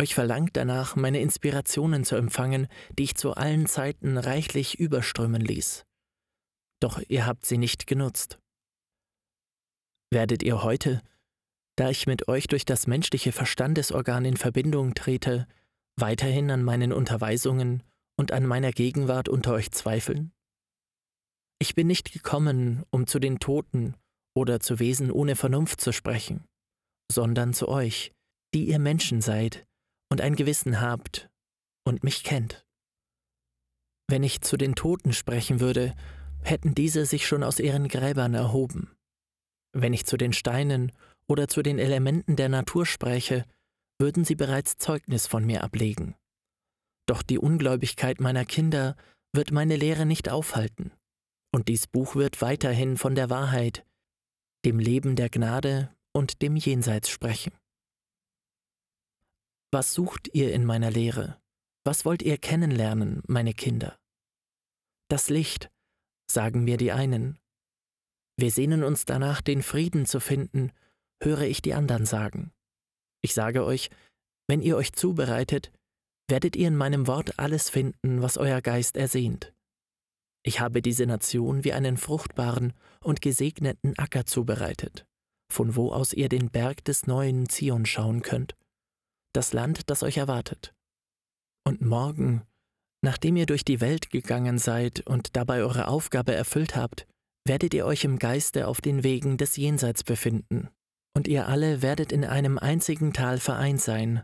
Euch 0.00 0.14
verlangt 0.14 0.56
danach, 0.56 0.94
meine 0.94 1.20
Inspirationen 1.20 2.04
zu 2.04 2.14
empfangen, 2.14 2.68
die 2.96 3.02
ich 3.02 3.16
zu 3.16 3.32
allen 3.32 3.66
Zeiten 3.66 4.16
reichlich 4.16 4.78
überströmen 4.78 5.42
ließ. 5.42 5.84
Doch 6.78 7.02
ihr 7.08 7.26
habt 7.26 7.46
sie 7.46 7.58
nicht 7.58 7.88
genutzt. 7.88 8.38
Werdet 10.12 10.44
ihr 10.44 10.62
heute, 10.62 11.02
da 11.76 11.90
ich 11.90 12.06
mit 12.06 12.28
euch 12.28 12.46
durch 12.46 12.64
das 12.64 12.86
menschliche 12.86 13.32
Verstandesorgan 13.32 14.24
in 14.24 14.36
Verbindung 14.36 14.94
trete, 14.94 15.46
weiterhin 15.96 16.50
an 16.50 16.62
meinen 16.62 16.92
Unterweisungen 16.92 17.82
und 18.16 18.32
an 18.32 18.46
meiner 18.46 18.72
Gegenwart 18.72 19.28
unter 19.28 19.52
euch 19.52 19.70
zweifeln? 19.70 20.32
Ich 21.58 21.74
bin 21.74 21.86
nicht 21.86 22.12
gekommen, 22.12 22.82
um 22.90 23.06
zu 23.06 23.18
den 23.18 23.38
Toten 23.38 23.94
oder 24.34 24.60
zu 24.60 24.78
Wesen 24.78 25.10
ohne 25.10 25.36
Vernunft 25.36 25.80
zu 25.80 25.92
sprechen, 25.92 26.44
sondern 27.10 27.52
zu 27.52 27.68
euch, 27.68 28.12
die 28.54 28.68
ihr 28.68 28.78
Menschen 28.78 29.20
seid, 29.20 29.66
und 30.10 30.20
ein 30.20 30.36
Gewissen 30.36 30.80
habt 30.80 31.30
und 31.84 32.04
mich 32.04 32.22
kennt. 32.22 32.66
Wenn 34.08 34.22
ich 34.22 34.42
zu 34.42 34.58
den 34.58 34.74
Toten 34.74 35.12
sprechen 35.12 35.60
würde, 35.60 35.94
hätten 36.42 36.74
diese 36.74 37.06
sich 37.06 37.26
schon 37.26 37.42
aus 37.42 37.58
ihren 37.58 37.88
Gräbern 37.88 38.34
erhoben. 38.34 38.90
Wenn 39.72 39.94
ich 39.94 40.04
zu 40.04 40.18
den 40.18 40.34
Steinen 40.34 40.92
oder 41.32 41.48
zu 41.48 41.62
den 41.62 41.78
Elementen 41.78 42.36
der 42.36 42.50
Natur 42.50 42.84
spräche, 42.84 43.46
würden 43.98 44.22
sie 44.22 44.34
bereits 44.34 44.76
Zeugnis 44.76 45.26
von 45.26 45.46
mir 45.46 45.64
ablegen. 45.64 46.14
Doch 47.06 47.22
die 47.22 47.38
Ungläubigkeit 47.38 48.20
meiner 48.20 48.44
Kinder 48.44 48.96
wird 49.32 49.50
meine 49.50 49.76
Lehre 49.76 50.04
nicht 50.04 50.28
aufhalten. 50.28 50.92
Und 51.50 51.68
dies 51.68 51.86
Buch 51.86 52.16
wird 52.16 52.42
weiterhin 52.42 52.98
von 52.98 53.14
der 53.14 53.30
Wahrheit, 53.30 53.86
dem 54.66 54.78
Leben 54.78 55.16
der 55.16 55.30
Gnade 55.30 55.94
und 56.12 56.42
dem 56.42 56.54
Jenseits 56.54 57.08
sprechen. 57.08 57.54
Was 59.70 59.94
sucht 59.94 60.28
ihr 60.34 60.52
in 60.52 60.66
meiner 60.66 60.90
Lehre? 60.90 61.40
Was 61.82 62.04
wollt 62.04 62.20
ihr 62.20 62.36
kennenlernen, 62.36 63.22
meine 63.26 63.54
Kinder? 63.54 63.98
Das 65.08 65.30
Licht, 65.30 65.70
sagen 66.30 66.64
mir 66.64 66.76
die 66.76 66.92
einen. 66.92 67.38
Wir 68.36 68.50
sehnen 68.50 68.84
uns 68.84 69.06
danach, 69.06 69.40
den 69.40 69.62
Frieden 69.62 70.04
zu 70.04 70.20
finden, 70.20 70.72
höre 71.22 71.42
ich 71.42 71.62
die 71.62 71.74
anderen 71.74 72.06
sagen. 72.06 72.52
Ich 73.22 73.34
sage 73.34 73.64
euch, 73.64 73.90
wenn 74.48 74.60
ihr 74.60 74.76
euch 74.76 74.92
zubereitet, 74.92 75.72
werdet 76.28 76.56
ihr 76.56 76.68
in 76.68 76.76
meinem 76.76 77.06
Wort 77.06 77.38
alles 77.38 77.70
finden, 77.70 78.22
was 78.22 78.38
euer 78.38 78.60
Geist 78.60 78.96
ersehnt. 78.96 79.52
Ich 80.44 80.60
habe 80.60 80.82
diese 80.82 81.06
Nation 81.06 81.64
wie 81.64 81.72
einen 81.72 81.96
fruchtbaren 81.96 82.72
und 83.02 83.20
gesegneten 83.20 83.96
Acker 83.98 84.26
zubereitet, 84.26 85.06
von 85.50 85.76
wo 85.76 85.92
aus 85.92 86.12
ihr 86.12 86.28
den 86.28 86.50
Berg 86.50 86.84
des 86.84 87.06
neuen 87.06 87.48
Zion 87.48 87.86
schauen 87.86 88.22
könnt 88.22 88.56
das 89.32 89.52
Land, 89.52 89.90
das 89.90 90.02
euch 90.02 90.18
erwartet. 90.18 90.74
Und 91.64 91.80
morgen, 91.80 92.42
nachdem 93.02 93.36
ihr 93.36 93.46
durch 93.46 93.64
die 93.64 93.80
Welt 93.80 94.10
gegangen 94.10 94.58
seid 94.58 95.06
und 95.06 95.36
dabei 95.36 95.62
eure 95.62 95.88
Aufgabe 95.88 96.34
erfüllt 96.34 96.76
habt, 96.76 97.06
werdet 97.46 97.74
ihr 97.74 97.86
euch 97.86 98.04
im 98.04 98.18
Geiste 98.18 98.68
auf 98.68 98.80
den 98.80 99.02
Wegen 99.02 99.36
des 99.36 99.56
Jenseits 99.56 100.04
befinden, 100.04 100.68
und 101.14 101.28
ihr 101.28 101.48
alle 101.48 101.82
werdet 101.82 102.12
in 102.12 102.24
einem 102.24 102.58
einzigen 102.58 103.12
Tal 103.12 103.38
vereint 103.38 103.80
sein 103.80 104.22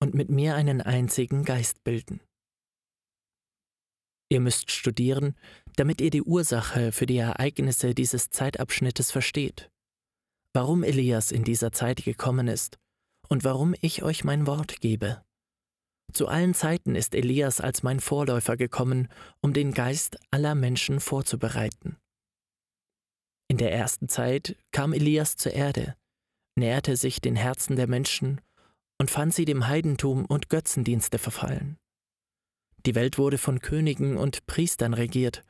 und 0.00 0.14
mit 0.14 0.30
mir 0.30 0.54
einen 0.54 0.80
einzigen 0.80 1.44
Geist 1.44 1.84
bilden. 1.84 2.20
Ihr 4.28 4.40
müsst 4.40 4.70
studieren, 4.70 5.36
damit 5.76 6.00
ihr 6.00 6.10
die 6.10 6.22
Ursache 6.22 6.90
für 6.90 7.06
die 7.06 7.18
Ereignisse 7.18 7.94
dieses 7.94 8.30
Zeitabschnittes 8.30 9.12
versteht, 9.12 9.70
warum 10.52 10.82
Elias 10.82 11.30
in 11.30 11.44
dieser 11.44 11.70
Zeit 11.70 12.04
gekommen 12.04 12.48
ist 12.48 12.78
und 13.28 13.44
warum 13.44 13.74
ich 13.80 14.02
euch 14.02 14.24
mein 14.24 14.46
Wort 14.46 14.80
gebe. 14.80 15.22
Zu 16.12 16.28
allen 16.28 16.54
Zeiten 16.54 16.94
ist 16.94 17.14
Elias 17.14 17.60
als 17.60 17.82
mein 17.82 18.00
Vorläufer 18.00 18.56
gekommen, 18.56 19.08
um 19.40 19.52
den 19.52 19.72
Geist 19.72 20.18
aller 20.30 20.54
Menschen 20.54 21.00
vorzubereiten. 21.00 21.96
In 23.48 23.58
der 23.58 23.72
ersten 23.72 24.08
Zeit 24.08 24.56
kam 24.72 24.92
Elias 24.92 25.36
zur 25.36 25.52
Erde, 25.52 25.96
näherte 26.56 26.96
sich 26.96 27.20
den 27.20 27.36
Herzen 27.36 27.76
der 27.76 27.86
Menschen 27.86 28.40
und 28.98 29.10
fand 29.10 29.34
sie 29.34 29.44
dem 29.44 29.68
Heidentum 29.68 30.24
und 30.24 30.48
Götzendienste 30.48 31.18
verfallen. 31.18 31.76
Die 32.86 32.94
Welt 32.94 33.18
wurde 33.18 33.38
von 33.38 33.60
Königen 33.60 34.16
und 34.16 34.46
Priestern 34.46 34.94
regiert, 34.94 35.42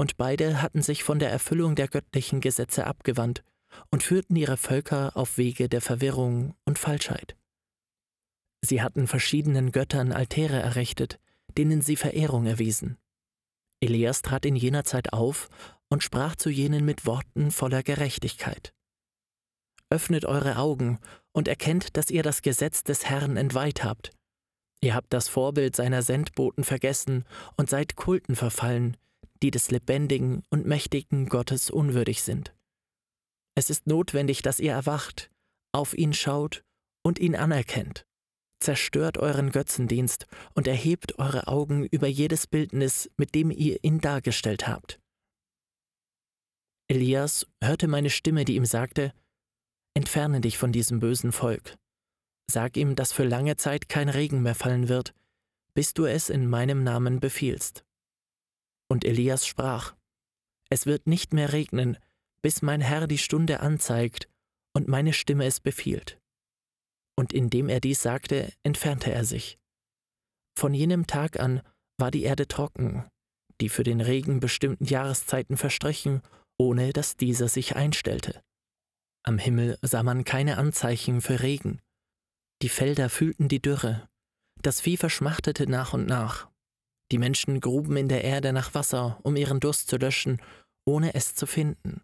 und 0.00 0.16
beide 0.16 0.62
hatten 0.62 0.80
sich 0.80 1.02
von 1.02 1.18
der 1.18 1.30
Erfüllung 1.30 1.74
der 1.74 1.88
göttlichen 1.88 2.40
Gesetze 2.40 2.86
abgewandt 2.86 3.42
und 3.90 4.02
führten 4.02 4.36
ihre 4.36 4.56
Völker 4.56 5.16
auf 5.16 5.36
Wege 5.36 5.68
der 5.68 5.80
Verwirrung 5.80 6.54
und 6.64 6.78
Falschheit. 6.78 7.36
Sie 8.64 8.80
hatten 8.80 9.06
verschiedenen 9.06 9.72
Göttern 9.72 10.12
Altäre 10.12 10.60
errichtet, 10.60 11.18
denen 11.56 11.82
sie 11.82 11.96
Verehrung 11.96 12.46
erwiesen. 12.46 12.96
Elias 13.80 14.22
trat 14.22 14.46
in 14.46 14.56
jener 14.56 14.84
Zeit 14.84 15.12
auf 15.12 15.48
und 15.88 16.02
sprach 16.02 16.36
zu 16.36 16.50
jenen 16.50 16.84
mit 16.84 17.06
Worten 17.06 17.50
voller 17.50 17.82
Gerechtigkeit. 17.82 18.72
Öffnet 19.90 20.24
eure 20.24 20.58
Augen 20.58 20.98
und 21.32 21.48
erkennt, 21.48 21.96
dass 21.96 22.10
ihr 22.10 22.22
das 22.22 22.42
Gesetz 22.42 22.84
des 22.84 23.06
Herrn 23.06 23.36
entweiht 23.36 23.84
habt. 23.84 24.12
Ihr 24.80 24.94
habt 24.94 25.12
das 25.12 25.28
Vorbild 25.28 25.74
seiner 25.74 26.02
Sendboten 26.02 26.62
vergessen 26.62 27.24
und 27.56 27.68
seid 27.68 27.96
Kulten 27.96 28.36
verfallen, 28.36 28.96
die 29.42 29.50
des 29.50 29.70
lebendigen 29.70 30.42
und 30.50 30.66
mächtigen 30.66 31.28
Gottes 31.28 31.70
unwürdig 31.70 32.22
sind. 32.22 32.54
Es 33.56 33.70
ist 33.70 33.86
notwendig, 33.86 34.42
dass 34.42 34.60
ihr 34.60 34.72
erwacht, 34.72 35.30
auf 35.72 35.96
ihn 35.96 36.12
schaut 36.12 36.64
und 37.02 37.18
ihn 37.18 37.34
anerkennt. 37.34 38.04
Zerstört 38.60 39.18
euren 39.18 39.50
Götzendienst 39.50 40.26
und 40.54 40.66
erhebt 40.66 41.18
eure 41.18 41.46
Augen 41.46 41.84
über 41.86 42.08
jedes 42.08 42.46
Bildnis, 42.46 43.10
mit 43.16 43.34
dem 43.34 43.50
ihr 43.50 43.82
ihn 43.82 44.00
dargestellt 44.00 44.66
habt. 44.66 45.00
Elias 46.88 47.46
hörte 47.62 47.86
meine 47.86 48.10
Stimme, 48.10 48.44
die 48.44 48.56
ihm 48.56 48.64
sagte, 48.64 49.12
Entferne 49.98 50.40
dich 50.40 50.58
von 50.58 50.70
diesem 50.70 51.00
bösen 51.00 51.32
Volk. 51.32 51.76
Sag 52.48 52.76
ihm, 52.76 52.94
dass 52.94 53.12
für 53.12 53.24
lange 53.24 53.56
Zeit 53.56 53.88
kein 53.88 54.08
Regen 54.08 54.42
mehr 54.42 54.54
fallen 54.54 54.88
wird, 54.88 55.12
bis 55.74 55.92
du 55.92 56.04
es 56.04 56.30
in 56.30 56.48
meinem 56.48 56.84
Namen 56.84 57.18
befiehlst. 57.18 57.84
Und 58.88 59.04
Elias 59.04 59.44
sprach, 59.44 59.96
Es 60.70 60.86
wird 60.86 61.08
nicht 61.08 61.32
mehr 61.32 61.52
regnen, 61.52 61.98
bis 62.42 62.62
mein 62.62 62.80
Herr 62.80 63.08
die 63.08 63.18
Stunde 63.18 63.58
anzeigt 63.58 64.28
und 64.72 64.86
meine 64.86 65.12
Stimme 65.12 65.46
es 65.46 65.58
befiehlt. 65.58 66.20
Und 67.16 67.32
indem 67.32 67.68
er 67.68 67.80
dies 67.80 68.00
sagte, 68.00 68.52
entfernte 68.62 69.10
er 69.10 69.24
sich. 69.24 69.58
Von 70.56 70.74
jenem 70.74 71.08
Tag 71.08 71.40
an 71.40 71.60
war 71.96 72.12
die 72.12 72.22
Erde 72.22 72.46
trocken, 72.46 73.04
die 73.60 73.68
für 73.68 73.82
den 73.82 74.00
Regen 74.00 74.38
bestimmten 74.38 74.84
Jahreszeiten 74.84 75.56
verstrichen, 75.56 76.22
ohne 76.56 76.92
dass 76.92 77.16
dieser 77.16 77.48
sich 77.48 77.74
einstellte. 77.74 78.40
Am 79.22 79.38
Himmel 79.38 79.78
sah 79.82 80.02
man 80.02 80.24
keine 80.24 80.58
Anzeichen 80.58 81.20
für 81.20 81.40
Regen. 81.40 81.80
Die 82.62 82.68
Felder 82.68 83.08
fühlten 83.08 83.48
die 83.48 83.60
Dürre. 83.60 84.08
Das 84.62 84.80
Vieh 84.80 84.96
verschmachtete 84.96 85.68
nach 85.68 85.92
und 85.92 86.06
nach. 86.06 86.48
Die 87.12 87.18
Menschen 87.18 87.60
gruben 87.60 87.96
in 87.96 88.08
der 88.08 88.24
Erde 88.24 88.52
nach 88.52 88.74
Wasser, 88.74 89.18
um 89.22 89.36
ihren 89.36 89.60
Durst 89.60 89.88
zu 89.88 89.96
löschen, 89.96 90.40
ohne 90.84 91.14
es 91.14 91.34
zu 91.34 91.46
finden 91.46 92.02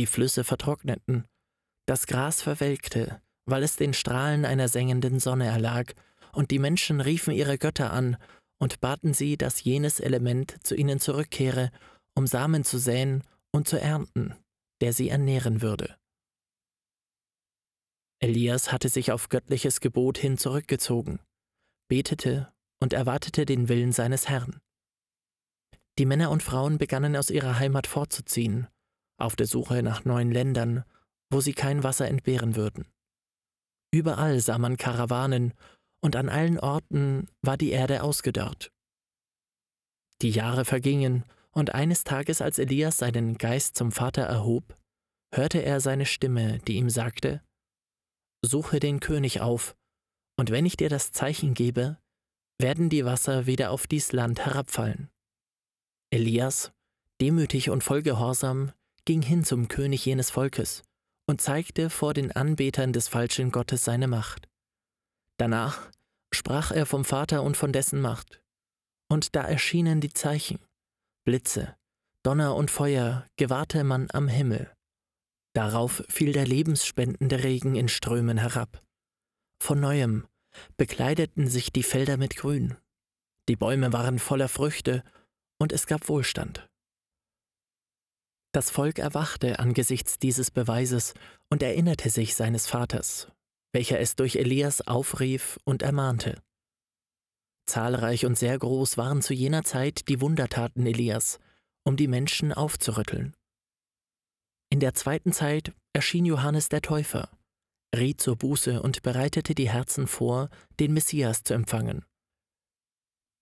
die 0.00 0.06
Flüsse 0.06 0.44
vertrockneten, 0.44 1.26
das 1.86 2.06
Gras 2.06 2.40
verwelkte, 2.40 3.20
weil 3.44 3.62
es 3.62 3.76
den 3.76 3.92
Strahlen 3.92 4.46
einer 4.46 4.66
sengenden 4.66 5.20
Sonne 5.20 5.44
erlag, 5.44 5.92
und 6.32 6.50
die 6.50 6.58
Menschen 6.58 7.02
riefen 7.02 7.34
ihre 7.34 7.58
Götter 7.58 7.92
an 7.92 8.16
und 8.58 8.80
baten 8.80 9.12
sie, 9.12 9.36
dass 9.36 9.62
jenes 9.62 10.00
Element 10.00 10.56
zu 10.62 10.74
ihnen 10.74 11.00
zurückkehre, 11.00 11.70
um 12.14 12.26
Samen 12.26 12.64
zu 12.64 12.78
säen 12.78 13.24
und 13.52 13.68
zu 13.68 13.78
ernten, 13.78 14.34
der 14.80 14.94
sie 14.94 15.10
ernähren 15.10 15.60
würde. 15.60 15.96
Elias 18.20 18.70
hatte 18.70 18.88
sich 18.88 19.12
auf 19.12 19.28
göttliches 19.28 19.80
Gebot 19.80 20.18
hin 20.18 20.38
zurückgezogen, 20.38 21.20
betete 21.88 22.52
und 22.80 22.92
erwartete 22.92 23.46
den 23.46 23.68
Willen 23.68 23.92
seines 23.92 24.28
Herrn. 24.28 24.60
Die 25.98 26.06
Männer 26.06 26.30
und 26.30 26.42
Frauen 26.42 26.78
begannen 26.78 27.16
aus 27.16 27.30
ihrer 27.30 27.58
Heimat 27.58 27.86
fortzuziehen 27.86 28.68
auf 29.20 29.36
der 29.36 29.46
Suche 29.46 29.82
nach 29.82 30.04
neuen 30.04 30.32
Ländern, 30.32 30.84
wo 31.30 31.40
sie 31.40 31.52
kein 31.52 31.84
Wasser 31.84 32.08
entbehren 32.08 32.56
würden. 32.56 32.86
Überall 33.92 34.40
sah 34.40 34.58
man 34.58 34.76
Karawanen, 34.76 35.52
und 36.02 36.16
an 36.16 36.30
allen 36.30 36.58
Orten 36.58 37.28
war 37.42 37.58
die 37.58 37.70
Erde 37.70 38.02
ausgedörrt. 38.02 38.72
Die 40.22 40.30
Jahre 40.30 40.64
vergingen, 40.64 41.24
und 41.50 41.74
eines 41.74 42.04
Tages, 42.04 42.40
als 42.40 42.58
Elias 42.58 42.96
seinen 42.96 43.36
Geist 43.36 43.76
zum 43.76 43.92
Vater 43.92 44.22
erhob, 44.22 44.76
hörte 45.34 45.62
er 45.62 45.80
seine 45.80 46.06
Stimme, 46.06 46.58
die 46.60 46.76
ihm 46.76 46.88
sagte, 46.88 47.42
Suche 48.42 48.80
den 48.80 49.00
König 49.00 49.40
auf, 49.40 49.76
und 50.36 50.50
wenn 50.50 50.66
ich 50.66 50.76
dir 50.76 50.88
das 50.88 51.12
Zeichen 51.12 51.54
gebe, 51.54 51.98
werden 52.58 52.88
die 52.88 53.04
Wasser 53.04 53.46
wieder 53.46 53.70
auf 53.70 53.86
dies 53.86 54.12
Land 54.12 54.44
herabfallen. 54.44 55.10
Elias, 56.10 56.72
demütig 57.20 57.70
und 57.70 57.84
voll 57.84 58.02
Gehorsam, 58.02 58.72
ging 59.04 59.22
hin 59.22 59.44
zum 59.44 59.68
König 59.68 60.04
jenes 60.04 60.30
Volkes 60.30 60.82
und 61.26 61.40
zeigte 61.40 61.90
vor 61.90 62.14
den 62.14 62.32
Anbetern 62.32 62.92
des 62.92 63.08
falschen 63.08 63.52
Gottes 63.52 63.84
seine 63.84 64.08
Macht. 64.08 64.48
Danach 65.38 65.90
sprach 66.32 66.70
er 66.70 66.86
vom 66.86 67.04
Vater 67.04 67.42
und 67.42 67.56
von 67.56 67.72
dessen 67.72 68.00
Macht. 68.00 68.42
Und 69.08 69.34
da 69.34 69.42
erschienen 69.42 70.00
die 70.00 70.12
Zeichen, 70.12 70.58
Blitze, 71.24 71.76
Donner 72.22 72.54
und 72.54 72.70
Feuer 72.70 73.26
gewahrte 73.36 73.84
man 73.84 74.08
am 74.12 74.28
Himmel. 74.28 74.70
Darauf 75.52 76.04
fiel 76.08 76.32
der 76.32 76.46
lebensspendende 76.46 77.42
Regen 77.42 77.74
in 77.74 77.88
Strömen 77.88 78.38
herab. 78.38 78.82
Von 79.60 79.80
neuem 79.80 80.26
bekleideten 80.76 81.48
sich 81.48 81.72
die 81.72 81.82
Felder 81.82 82.16
mit 82.16 82.36
Grün. 82.36 82.76
Die 83.48 83.56
Bäume 83.56 83.92
waren 83.92 84.18
voller 84.18 84.48
Früchte 84.48 85.02
und 85.58 85.72
es 85.72 85.86
gab 85.86 86.08
Wohlstand. 86.08 86.68
Das 88.52 88.70
Volk 88.70 88.98
erwachte 88.98 89.58
angesichts 89.60 90.18
dieses 90.18 90.50
Beweises 90.50 91.14
und 91.50 91.62
erinnerte 91.62 92.10
sich 92.10 92.34
seines 92.34 92.66
Vaters, 92.66 93.28
welcher 93.72 94.00
es 94.00 94.16
durch 94.16 94.36
Elias 94.36 94.86
aufrief 94.86 95.58
und 95.64 95.82
ermahnte. 95.82 96.42
Zahlreich 97.66 98.26
und 98.26 98.36
sehr 98.36 98.58
groß 98.58 98.96
waren 98.96 99.22
zu 99.22 99.34
jener 99.34 99.62
Zeit 99.62 100.08
die 100.08 100.20
Wundertaten 100.20 100.84
Elias, 100.86 101.38
um 101.84 101.96
die 101.96 102.08
Menschen 102.08 102.52
aufzurütteln. 102.52 103.36
In 104.70 104.80
der 104.80 104.94
zweiten 104.94 105.32
Zeit 105.32 105.72
erschien 105.92 106.24
Johannes 106.24 106.68
der 106.68 106.82
Täufer, 106.82 107.28
riet 107.94 108.20
zur 108.20 108.36
Buße 108.36 108.82
und 108.82 109.02
bereitete 109.02 109.54
die 109.54 109.68
Herzen 109.68 110.06
vor, 110.06 110.48
den 110.78 110.94
Messias 110.94 111.42
zu 111.42 111.54
empfangen. 111.54 112.04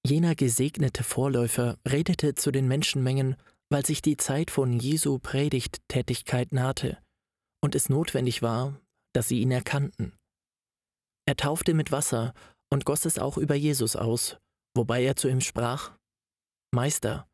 Jener 0.07 0.35
gesegnete 0.35 1.05
Vorläufer 1.05 1.79
redete 1.87 2.35
zu 2.35 2.51
den 2.51 2.67
Menschenmengen 2.67 3.37
weil 3.71 3.85
sich 3.85 4.03
die 4.03 4.17
Zeit 4.17 4.51
von 4.51 4.79
Jesu 4.79 5.19
Predigttätigkeit 5.19 6.53
nahte 6.53 6.99
und 7.63 7.75
es 7.75 7.89
notwendig 7.89 8.43
war, 8.43 8.81
dass 9.15 9.29
sie 9.29 9.41
ihn 9.41 9.51
erkannten. 9.51 10.17
Er 11.27 11.37
taufte 11.37 11.75
mit 11.75 11.93
Wasser 11.93 12.33
und 12.71 12.85
goss 12.85 13.05
es 13.05 13.19
auch 13.19 13.37
über 13.37 13.55
Jesus 13.55 13.97
aus, 13.97 14.39
wobei 14.75 15.03
er 15.03 15.17
zu 15.17 15.29
ihm 15.29 15.41
sprach, 15.41 15.93
Meister, 16.73 17.29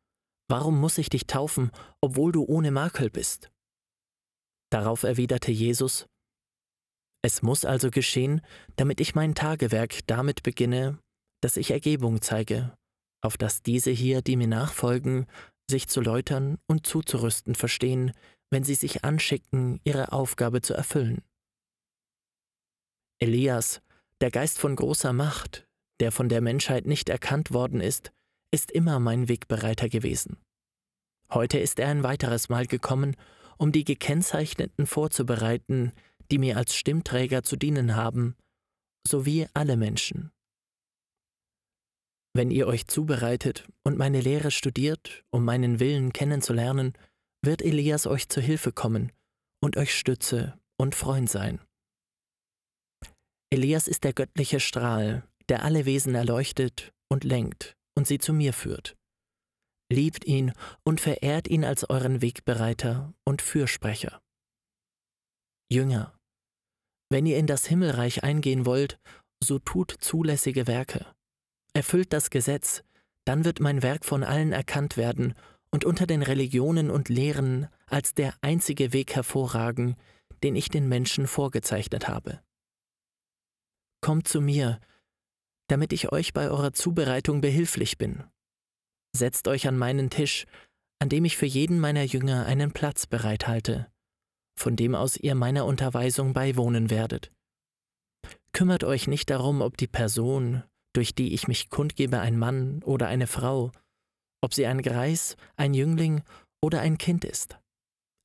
warum 0.49 0.79
muss 0.79 0.97
ich 0.97 1.09
dich 1.09 1.27
taufen, 1.27 1.71
obwohl 2.01 2.31
du 2.31 2.43
ohne 2.43 2.71
Makel 2.71 3.09
bist? 3.09 3.51
Darauf 4.75 5.03
erwiderte 5.03 5.53
Jesus, 5.53 6.05
Es 7.23 7.41
muss 7.41 7.63
also 7.63 7.89
geschehen, 7.91 8.41
damit 8.75 8.99
ich 8.99 9.15
mein 9.15 9.33
Tagewerk 9.33 10.05
damit 10.05 10.43
beginne, 10.43 10.99
dass 11.41 11.55
ich 11.55 11.71
Ergebung 11.71 12.21
zeige, 12.21 12.75
auf 13.21 13.37
dass 13.37 13.61
diese 13.61 13.91
hier, 13.91 14.21
die 14.21 14.35
mir 14.35 14.49
nachfolgen, 14.49 15.27
sich 15.71 15.87
zu 15.87 16.01
läutern 16.01 16.57
und 16.67 16.85
zuzurüsten 16.85 17.55
verstehen, 17.55 18.11
wenn 18.51 18.65
sie 18.65 18.75
sich 18.75 19.05
anschicken, 19.05 19.79
ihre 19.85 20.11
Aufgabe 20.11 20.61
zu 20.61 20.73
erfüllen. 20.73 21.23
Elias, 23.19 23.81
der 24.19 24.29
Geist 24.29 24.59
von 24.59 24.75
großer 24.75 25.13
Macht, 25.13 25.65
der 26.01 26.11
von 26.11 26.27
der 26.27 26.41
Menschheit 26.41 26.85
nicht 26.85 27.07
erkannt 27.07 27.53
worden 27.53 27.79
ist, 27.79 28.11
ist 28.51 28.71
immer 28.71 28.99
mein 28.99 29.29
Wegbereiter 29.29 29.87
gewesen. 29.87 30.35
Heute 31.31 31.59
ist 31.59 31.79
er 31.79 31.87
ein 31.87 32.03
weiteres 32.03 32.49
Mal 32.49 32.67
gekommen, 32.67 33.15
um 33.57 33.71
die 33.71 33.83
Gekennzeichneten 33.83 34.85
vorzubereiten, 34.85 35.91
die 36.31 36.37
mir 36.37 36.57
als 36.57 36.75
Stimmträger 36.75 37.43
zu 37.43 37.55
dienen 37.55 37.95
haben, 37.95 38.35
sowie 39.07 39.47
alle 39.53 39.77
Menschen. 39.77 40.31
Wenn 42.33 42.51
ihr 42.51 42.67
euch 42.67 42.87
zubereitet 42.87 43.67
und 43.83 43.97
meine 43.97 44.19
Lehre 44.19 44.51
studiert, 44.51 45.23
um 45.31 45.45
meinen 45.45 45.79
Willen 45.79 46.11
kennenzulernen, 46.11 46.93
wird 47.41 47.61
Elias 47.61 48.07
euch 48.07 48.27
zu 48.27 48.41
Hilfe 48.41 48.73
kommen 48.73 49.11
und 49.63 49.77
euch 49.77 49.97
Stütze 49.97 50.59
und 50.77 50.95
Freund 50.95 51.29
sein. 51.29 51.61
Elias 53.51 53.87
ist 53.87 54.03
der 54.03 54.11
göttliche 54.11 54.59
Strahl, 54.59 55.23
der 55.47 55.63
alle 55.63 55.85
Wesen 55.85 56.13
erleuchtet 56.13 56.91
und 57.09 57.23
lenkt 57.23 57.77
und 57.95 58.05
sie 58.05 58.17
zu 58.17 58.33
mir 58.33 58.51
führt. 58.51 58.97
Liebt 59.91 60.25
ihn 60.25 60.51
und 60.83 60.99
verehrt 61.01 61.47
ihn 61.47 61.63
als 61.63 61.89
euren 61.89 62.21
Wegbereiter 62.21 63.13
und 63.23 63.41
Fürsprecher. 63.41 64.21
Jünger, 65.71 66.17
wenn 67.09 67.25
ihr 67.25 67.37
in 67.37 67.47
das 67.47 67.65
Himmelreich 67.65 68.23
eingehen 68.23 68.65
wollt, 68.65 68.99
so 69.43 69.59
tut 69.59 69.95
zulässige 69.99 70.67
Werke 70.67 71.05
Erfüllt 71.75 72.13
das 72.13 72.29
Gesetz, 72.29 72.83
dann 73.25 73.43
wird 73.43 73.59
mein 73.59 73.83
Werk 73.83 74.05
von 74.05 74.23
allen 74.23 74.53
erkannt 74.53 74.95
werden 74.95 75.33
und 75.71 75.83
unter 75.83 76.07
den 76.07 76.21
Religionen 76.21 76.89
und 76.89 77.09
Lehren 77.09 77.67
als 77.87 78.13
der 78.13 78.33
einzige 78.39 78.93
Weg 78.93 79.13
hervorragen, 79.13 79.97
den 80.41 80.55
ich 80.55 80.69
den 80.69 80.87
Menschen 80.87 81.27
vorgezeichnet 81.27 82.07
habe. 82.07 82.39
Kommt 83.99 84.29
zu 84.29 84.39
mir, 84.39 84.79
damit 85.67 85.91
ich 85.91 86.13
euch 86.13 86.31
bei 86.31 86.49
eurer 86.49 86.71
Zubereitung 86.71 87.41
behilflich 87.41 87.97
bin. 87.97 88.23
Setzt 89.15 89.47
euch 89.47 89.65
an 89.65 89.77
meinen 89.77 90.09
Tisch, 90.09 90.45
an 90.99 91.07
dem 91.07 91.23
ich 91.23 91.37
für 91.37 91.45
jeden 91.45 91.79
meiner 91.79 92.03
Jünger 92.03 92.45
einen 92.47 92.73
Platz 92.73 93.07
bereithalte, 93.07 93.89
von 94.59 94.75
dem 94.75 94.93
aus 94.93 95.15
ihr 95.15 95.35
meiner 95.35 95.65
Unterweisung 95.65 96.33
beiwohnen 96.33 96.89
werdet. 96.89 97.31
Kümmert 98.51 98.83
euch 98.83 99.07
nicht 99.07 99.29
darum, 99.29 99.61
ob 99.61 99.77
die 99.77 99.87
Person, 99.87 100.63
durch 100.91 101.15
die 101.15 101.33
ich 101.33 101.47
mich 101.47 101.69
kundgebe, 101.69 102.19
ein 102.19 102.37
Mann 102.37 102.83
oder 102.83 103.07
eine 103.07 103.27
Frau, 103.27 103.71
ob 104.41 104.53
sie 104.53 104.65
ein 104.65 104.81
Greis, 104.81 105.37
ein 105.55 105.73
Jüngling 105.73 106.21
oder 106.61 106.81
ein 106.81 106.97
Kind 106.97 107.23
ist. 107.23 107.57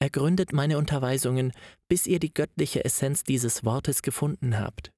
Ergründet 0.00 0.52
meine 0.52 0.76
Unterweisungen, 0.76 1.52
bis 1.86 2.08
ihr 2.08 2.18
die 2.18 2.34
göttliche 2.34 2.84
Essenz 2.84 3.22
dieses 3.22 3.64
Wortes 3.64 4.02
gefunden 4.02 4.58
habt. 4.58 4.90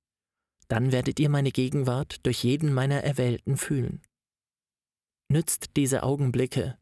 Dann 0.68 0.90
werdet 0.90 1.20
ihr 1.20 1.28
meine 1.28 1.52
Gegenwart 1.52 2.24
durch 2.24 2.44
jeden 2.44 2.72
meiner 2.72 3.04
Erwählten 3.04 3.58
fühlen. 3.58 4.00
Nützt 5.32 5.78
diese 5.78 6.02
Augenblicke, 6.02 6.76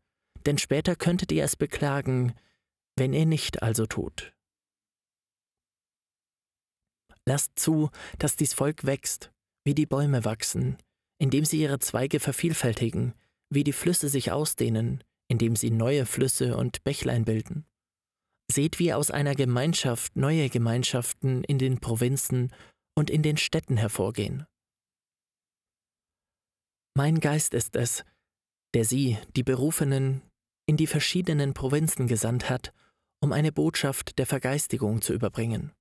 denn 0.44 0.58
später 0.58 0.96
könntet 0.96 1.30
ihr 1.30 1.44
es 1.44 1.54
beklagen, 1.54 2.34
wenn 2.96 3.12
ihr 3.12 3.24
nicht 3.24 3.62
also 3.62 3.86
tut. 3.86 4.34
Lasst 7.24 7.56
zu, 7.56 7.90
dass 8.18 8.34
dies 8.34 8.52
Volk 8.52 8.84
wächst 8.84 9.30
wie 9.64 9.74
die 9.74 9.86
Bäume 9.86 10.24
wachsen, 10.24 10.78
indem 11.20 11.44
sie 11.44 11.60
ihre 11.60 11.78
Zweige 11.78 12.18
vervielfältigen, 12.18 13.14
wie 13.50 13.62
die 13.62 13.72
Flüsse 13.72 14.08
sich 14.08 14.32
ausdehnen, 14.32 15.04
indem 15.28 15.54
sie 15.54 15.70
neue 15.70 16.04
Flüsse 16.04 16.56
und 16.56 16.82
Bächlein 16.82 17.24
bilden. 17.24 17.66
Seht, 18.50 18.80
wie 18.80 18.92
aus 18.92 19.12
einer 19.12 19.36
Gemeinschaft 19.36 20.16
neue 20.16 20.48
Gemeinschaften 20.48 21.44
in 21.44 21.58
den 21.58 21.78
Provinzen 21.78 22.52
und 22.96 23.10
in 23.10 23.22
den 23.22 23.36
Städten 23.36 23.76
hervorgehen. 23.76 24.44
Mein 26.96 27.20
Geist 27.20 27.54
ist 27.54 27.76
es, 27.76 28.04
der 28.74 28.84
sie, 28.84 29.18
die 29.36 29.42
Berufenen, 29.42 30.22
in 30.66 30.76
die 30.76 30.86
verschiedenen 30.86 31.54
Provinzen 31.54 32.06
gesandt 32.06 32.48
hat, 32.48 32.72
um 33.22 33.32
eine 33.32 33.52
Botschaft 33.52 34.18
der 34.18 34.26
Vergeistigung 34.26 35.02
zu 35.02 35.12
überbringen. 35.12 35.72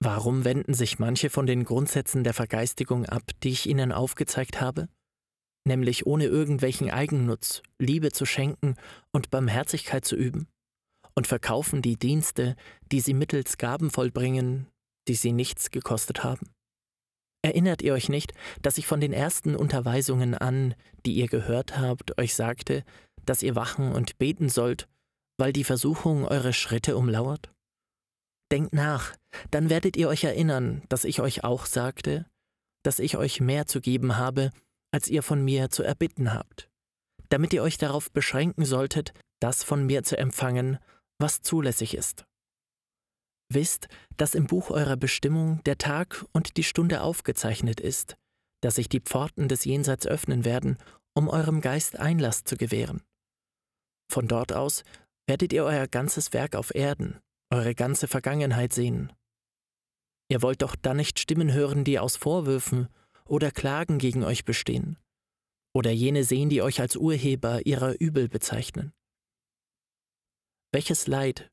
Warum 0.00 0.44
wenden 0.44 0.74
sich 0.74 0.98
manche 0.98 1.28
von 1.28 1.46
den 1.46 1.64
Grundsätzen 1.64 2.22
der 2.22 2.34
Vergeistigung 2.34 3.04
ab, 3.06 3.22
die 3.42 3.50
ich 3.50 3.66
ihnen 3.66 3.90
aufgezeigt 3.90 4.60
habe? 4.60 4.88
Nämlich 5.66 6.06
ohne 6.06 6.26
irgendwelchen 6.26 6.90
Eigennutz, 6.90 7.62
Liebe 7.78 8.12
zu 8.12 8.24
schenken 8.24 8.76
und 9.12 9.30
Barmherzigkeit 9.30 10.04
zu 10.04 10.14
üben? 10.14 10.46
Und 11.14 11.26
verkaufen 11.26 11.82
die 11.82 11.96
Dienste, 11.96 12.54
die 12.92 13.00
sie 13.00 13.12
mittels 13.12 13.58
Gaben 13.58 13.90
vollbringen, 13.90 14.68
die 15.08 15.14
sie 15.14 15.32
nichts 15.32 15.72
gekostet 15.72 16.22
haben? 16.22 16.48
Erinnert 17.42 17.82
ihr 17.82 17.94
euch 17.94 18.08
nicht, 18.08 18.32
dass 18.62 18.78
ich 18.78 18.86
von 18.86 19.00
den 19.00 19.12
ersten 19.12 19.54
Unterweisungen 19.54 20.34
an, 20.34 20.74
die 21.06 21.14
ihr 21.14 21.28
gehört 21.28 21.78
habt, 21.78 22.18
euch 22.18 22.34
sagte, 22.34 22.84
dass 23.24 23.42
ihr 23.42 23.54
wachen 23.54 23.92
und 23.92 24.18
beten 24.18 24.48
sollt, 24.48 24.88
weil 25.38 25.52
die 25.52 25.64
Versuchung 25.64 26.24
eure 26.24 26.52
Schritte 26.52 26.96
umlauert? 26.96 27.52
Denkt 28.50 28.72
nach, 28.72 29.14
dann 29.50 29.70
werdet 29.70 29.96
ihr 29.96 30.08
euch 30.08 30.24
erinnern, 30.24 30.82
dass 30.88 31.04
ich 31.04 31.20
euch 31.20 31.44
auch 31.44 31.66
sagte, 31.66 32.26
dass 32.82 32.98
ich 32.98 33.16
euch 33.16 33.40
mehr 33.40 33.66
zu 33.66 33.80
geben 33.80 34.16
habe, 34.16 34.50
als 34.90 35.08
ihr 35.08 35.22
von 35.22 35.44
mir 35.44 35.70
zu 35.70 35.82
erbitten 35.82 36.32
habt, 36.32 36.68
damit 37.28 37.52
ihr 37.52 37.62
euch 37.62 37.78
darauf 37.78 38.10
beschränken 38.10 38.64
solltet, 38.64 39.12
das 39.40 39.62
von 39.62 39.86
mir 39.86 40.02
zu 40.02 40.16
empfangen, 40.16 40.78
was 41.18 41.42
zulässig 41.42 41.94
ist. 41.94 42.27
Wisst, 43.50 43.88
dass 44.16 44.34
im 44.34 44.46
Buch 44.46 44.70
eurer 44.70 44.96
Bestimmung 44.96 45.62
der 45.64 45.78
Tag 45.78 46.24
und 46.32 46.56
die 46.56 46.64
Stunde 46.64 47.00
aufgezeichnet 47.00 47.80
ist, 47.80 48.16
dass 48.60 48.74
sich 48.74 48.88
die 48.88 49.00
Pforten 49.00 49.48
des 49.48 49.64
Jenseits 49.64 50.06
öffnen 50.06 50.44
werden, 50.44 50.76
um 51.14 51.28
eurem 51.28 51.60
Geist 51.60 51.98
Einlass 51.98 52.44
zu 52.44 52.56
gewähren. 52.56 53.02
Von 54.10 54.28
dort 54.28 54.52
aus 54.52 54.84
werdet 55.26 55.52
ihr 55.52 55.64
euer 55.64 55.86
ganzes 55.86 56.32
Werk 56.32 56.56
auf 56.56 56.74
Erden, 56.74 57.18
eure 57.50 57.74
ganze 57.74 58.08
Vergangenheit 58.08 58.72
sehen. 58.72 59.12
Ihr 60.30 60.42
wollt 60.42 60.62
doch 60.62 60.76
dann 60.76 60.98
nicht 60.98 61.18
Stimmen 61.18 61.52
hören, 61.52 61.84
die 61.84 61.98
aus 61.98 62.16
Vorwürfen 62.16 62.88
oder 63.24 63.50
Klagen 63.50 63.98
gegen 63.98 64.24
euch 64.24 64.44
bestehen, 64.44 64.98
oder 65.74 65.90
jene 65.90 66.24
sehen, 66.24 66.50
die 66.50 66.62
euch 66.62 66.80
als 66.80 66.96
Urheber 66.96 67.64
ihrer 67.66 67.98
Übel 67.98 68.28
bezeichnen. 68.28 68.92
Welches 70.72 71.06
Leid, 71.06 71.50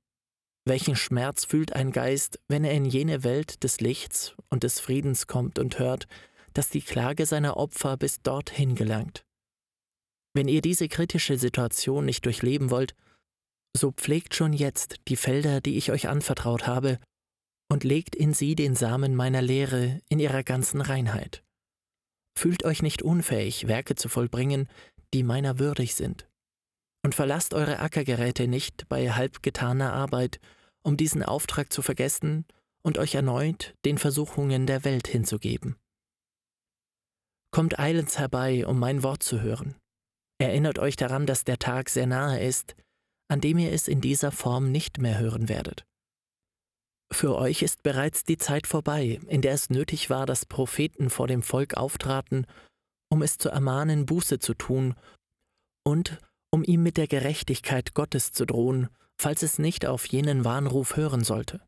welchen 0.65 0.95
Schmerz 0.95 1.45
fühlt 1.45 1.73
ein 1.73 1.91
Geist, 1.91 2.39
wenn 2.47 2.63
er 2.63 2.73
in 2.73 2.85
jene 2.85 3.23
Welt 3.23 3.63
des 3.63 3.79
Lichts 3.81 4.35
und 4.49 4.63
des 4.63 4.79
Friedens 4.79 5.27
kommt 5.27 5.59
und 5.59 5.79
hört, 5.79 6.07
dass 6.53 6.69
die 6.69 6.81
Klage 6.81 7.25
seiner 7.25 7.57
Opfer 7.57 7.97
bis 7.97 8.21
dorthin 8.21 8.75
gelangt? 8.75 9.25
Wenn 10.33 10.47
ihr 10.47 10.61
diese 10.61 10.89
kritische 10.89 11.37
Situation 11.37 12.05
nicht 12.05 12.25
durchleben 12.25 12.71
wollt, 12.71 12.95
so 13.77 13.91
pflegt 13.91 14.35
schon 14.35 14.53
jetzt 14.53 14.97
die 15.07 15.15
Felder, 15.15 15.61
die 15.61 15.77
ich 15.77 15.91
euch 15.91 16.07
anvertraut 16.07 16.65
habe, 16.65 16.99
und 17.71 17.83
legt 17.83 18.15
in 18.15 18.33
sie 18.33 18.55
den 18.55 18.75
Samen 18.75 19.15
meiner 19.15 19.41
Lehre 19.41 20.01
in 20.09 20.19
ihrer 20.19 20.43
ganzen 20.43 20.81
Reinheit. 20.81 21.43
Fühlt 22.37 22.63
euch 22.63 22.81
nicht 22.81 23.01
unfähig, 23.01 23.67
Werke 23.67 23.95
zu 23.95 24.09
vollbringen, 24.09 24.67
die 25.13 25.23
meiner 25.23 25.59
würdig 25.59 25.95
sind. 25.95 26.27
Und 27.05 27.13
verlasst 27.13 27.53
eure 27.53 27.81
Ackergeräte 27.81 28.47
nicht 28.47 28.89
bei 28.89 29.11
halbgetaner 29.11 29.93
Arbeit, 29.93 30.39
um 30.81 30.97
diesen 30.97 31.21
Auftrag 31.21 31.71
zu 31.71 31.83
vergessen 31.83 32.47
und 32.81 32.97
euch 32.97 33.13
erneut 33.13 33.75
den 33.85 33.99
Versuchungen 33.99 34.65
der 34.65 34.83
Welt 34.85 35.07
hinzugeben. 35.07 35.75
Kommt 37.51 37.77
eilends 37.77 38.17
herbei, 38.17 38.65
um 38.65 38.79
mein 38.79 39.03
Wort 39.03 39.21
zu 39.21 39.41
hören. 39.41 39.75
Erinnert 40.39 40.79
euch 40.79 40.95
daran, 40.95 41.27
dass 41.27 41.43
der 41.43 41.59
Tag 41.59 41.91
sehr 41.91 42.07
nahe 42.07 42.43
ist, 42.43 42.75
an 43.27 43.39
dem 43.39 43.59
ihr 43.59 43.71
es 43.71 43.87
in 43.87 44.01
dieser 44.01 44.31
Form 44.31 44.71
nicht 44.71 44.97
mehr 44.97 45.19
hören 45.19 45.47
werdet. 45.47 45.85
Für 47.13 47.35
euch 47.35 47.61
ist 47.61 47.83
bereits 47.83 48.23
die 48.23 48.39
Zeit 48.39 48.65
vorbei, 48.65 49.19
in 49.27 49.43
der 49.43 49.53
es 49.53 49.69
nötig 49.69 50.09
war, 50.09 50.25
dass 50.25 50.47
Propheten 50.47 51.11
vor 51.11 51.27
dem 51.27 51.43
Volk 51.43 51.77
auftraten, 51.77 52.47
um 53.11 53.21
es 53.21 53.37
zu 53.37 53.49
ermahnen, 53.49 54.07
Buße 54.07 54.39
zu 54.39 54.55
tun 54.55 54.95
und 55.83 56.19
um 56.55 56.63
ihm 56.63 56.83
mit 56.83 56.95
der 56.95 57.07
Gerechtigkeit 57.07 57.95
Gottes 57.95 58.31
zu 58.31 58.45
drohen, 58.45 58.87
falls 59.17 59.43
es 59.43 59.59
nicht 59.59 59.85
auf 59.85 60.05
jenen 60.05 60.45
Warnruf 60.45 60.95
hören 60.95 61.21
sollte. 61.21 61.59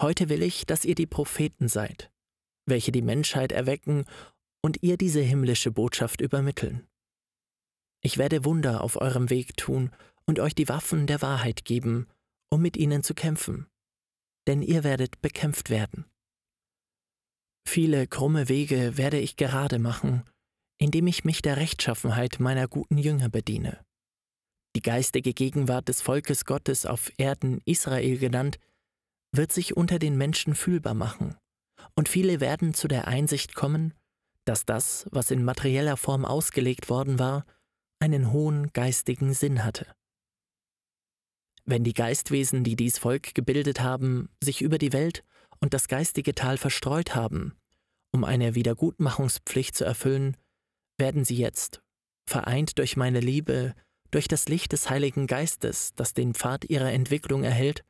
Heute 0.00 0.28
will 0.28 0.42
ich, 0.42 0.66
dass 0.66 0.84
ihr 0.84 0.96
die 0.96 1.06
Propheten 1.06 1.68
seid, 1.68 2.10
welche 2.66 2.90
die 2.90 3.02
Menschheit 3.02 3.52
erwecken 3.52 4.04
und 4.62 4.82
ihr 4.82 4.96
diese 4.96 5.20
himmlische 5.20 5.70
Botschaft 5.70 6.20
übermitteln. 6.20 6.88
Ich 8.00 8.18
werde 8.18 8.44
Wunder 8.44 8.82
auf 8.82 9.00
eurem 9.00 9.30
Weg 9.30 9.56
tun 9.56 9.92
und 10.26 10.40
euch 10.40 10.56
die 10.56 10.68
Waffen 10.68 11.06
der 11.06 11.22
Wahrheit 11.22 11.64
geben, 11.64 12.08
um 12.50 12.62
mit 12.62 12.76
ihnen 12.76 13.04
zu 13.04 13.14
kämpfen, 13.14 13.68
denn 14.48 14.62
ihr 14.62 14.82
werdet 14.82 15.22
bekämpft 15.22 15.70
werden. 15.70 16.04
Viele 17.64 18.08
krumme 18.08 18.48
Wege 18.48 18.96
werde 18.96 19.20
ich 19.20 19.36
gerade 19.36 19.78
machen, 19.78 20.24
indem 20.82 21.06
ich 21.06 21.24
mich 21.24 21.42
der 21.42 21.58
Rechtschaffenheit 21.58 22.40
meiner 22.40 22.66
guten 22.66 22.98
Jünger 22.98 23.28
bediene. 23.28 23.84
Die 24.74 24.82
geistige 24.82 25.32
Gegenwart 25.32 25.88
des 25.88 26.02
Volkes 26.02 26.44
Gottes 26.44 26.86
auf 26.86 27.12
Erden 27.18 27.60
Israel 27.64 28.18
genannt, 28.18 28.58
wird 29.30 29.52
sich 29.52 29.76
unter 29.76 30.00
den 30.00 30.16
Menschen 30.16 30.56
fühlbar 30.56 30.94
machen, 30.94 31.36
und 31.94 32.08
viele 32.08 32.40
werden 32.40 32.74
zu 32.74 32.88
der 32.88 33.06
Einsicht 33.06 33.54
kommen, 33.54 33.94
dass 34.44 34.66
das, 34.66 35.06
was 35.12 35.30
in 35.30 35.44
materieller 35.44 35.96
Form 35.96 36.24
ausgelegt 36.24 36.88
worden 36.90 37.20
war, 37.20 37.46
einen 38.00 38.32
hohen 38.32 38.72
geistigen 38.72 39.34
Sinn 39.34 39.64
hatte. 39.64 39.86
Wenn 41.64 41.84
die 41.84 41.94
Geistwesen, 41.94 42.64
die 42.64 42.74
dies 42.74 42.98
Volk 42.98 43.36
gebildet 43.36 43.80
haben, 43.80 44.30
sich 44.42 44.60
über 44.62 44.78
die 44.78 44.92
Welt 44.92 45.22
und 45.60 45.74
das 45.74 45.86
geistige 45.86 46.34
Tal 46.34 46.58
verstreut 46.58 47.14
haben, 47.14 47.54
um 48.10 48.24
eine 48.24 48.56
Wiedergutmachungspflicht 48.56 49.76
zu 49.76 49.84
erfüllen, 49.84 50.36
werden 50.98 51.24
sie 51.24 51.36
jetzt, 51.36 51.82
vereint 52.28 52.78
durch 52.78 52.96
meine 52.96 53.20
Liebe, 53.20 53.74
durch 54.10 54.28
das 54.28 54.48
Licht 54.48 54.72
des 54.72 54.90
Heiligen 54.90 55.26
Geistes, 55.26 55.92
das 55.96 56.14
den 56.14 56.34
Pfad 56.34 56.64
ihrer 56.66 56.92
Entwicklung 56.92 57.44
erhält, 57.44 57.84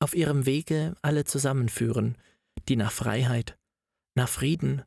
auf 0.00 0.14
ihrem 0.14 0.46
Wege 0.46 0.96
alle 1.02 1.24
zusammenführen, 1.24 2.16
die 2.68 2.76
nach 2.76 2.92
Freiheit, 2.92 3.58
nach 4.14 4.28
Frieden, 4.28 4.82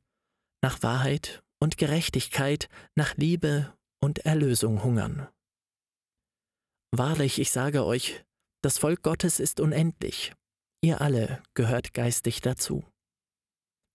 nach 0.61 0.81
Wahrheit 0.83 1.43
und 1.59 1.77
Gerechtigkeit, 1.77 2.69
nach 2.95 3.15
Liebe 3.17 3.73
und 3.99 4.19
Erlösung 4.19 4.83
hungern. 4.83 5.27
Wahrlich, 6.91 7.39
ich 7.39 7.51
sage 7.51 7.85
euch, 7.85 8.25
das 8.61 8.77
Volk 8.77 9.01
Gottes 9.01 9.39
ist 9.39 9.59
unendlich, 9.59 10.33
ihr 10.81 11.01
alle 11.01 11.41
gehört 11.53 11.93
geistig 11.93 12.41
dazu. 12.41 12.83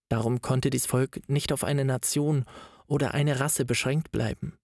Darum 0.08 0.40
konnte 0.40 0.70
dies 0.70 0.86
Volk 0.86 1.28
nicht 1.28 1.52
auf 1.52 1.64
eine 1.64 1.84
Nation 1.84 2.44
oder 2.86 3.14
eine 3.14 3.40
Rasse 3.40 3.64
beschränkt 3.64 4.12
bleiben. 4.12 4.58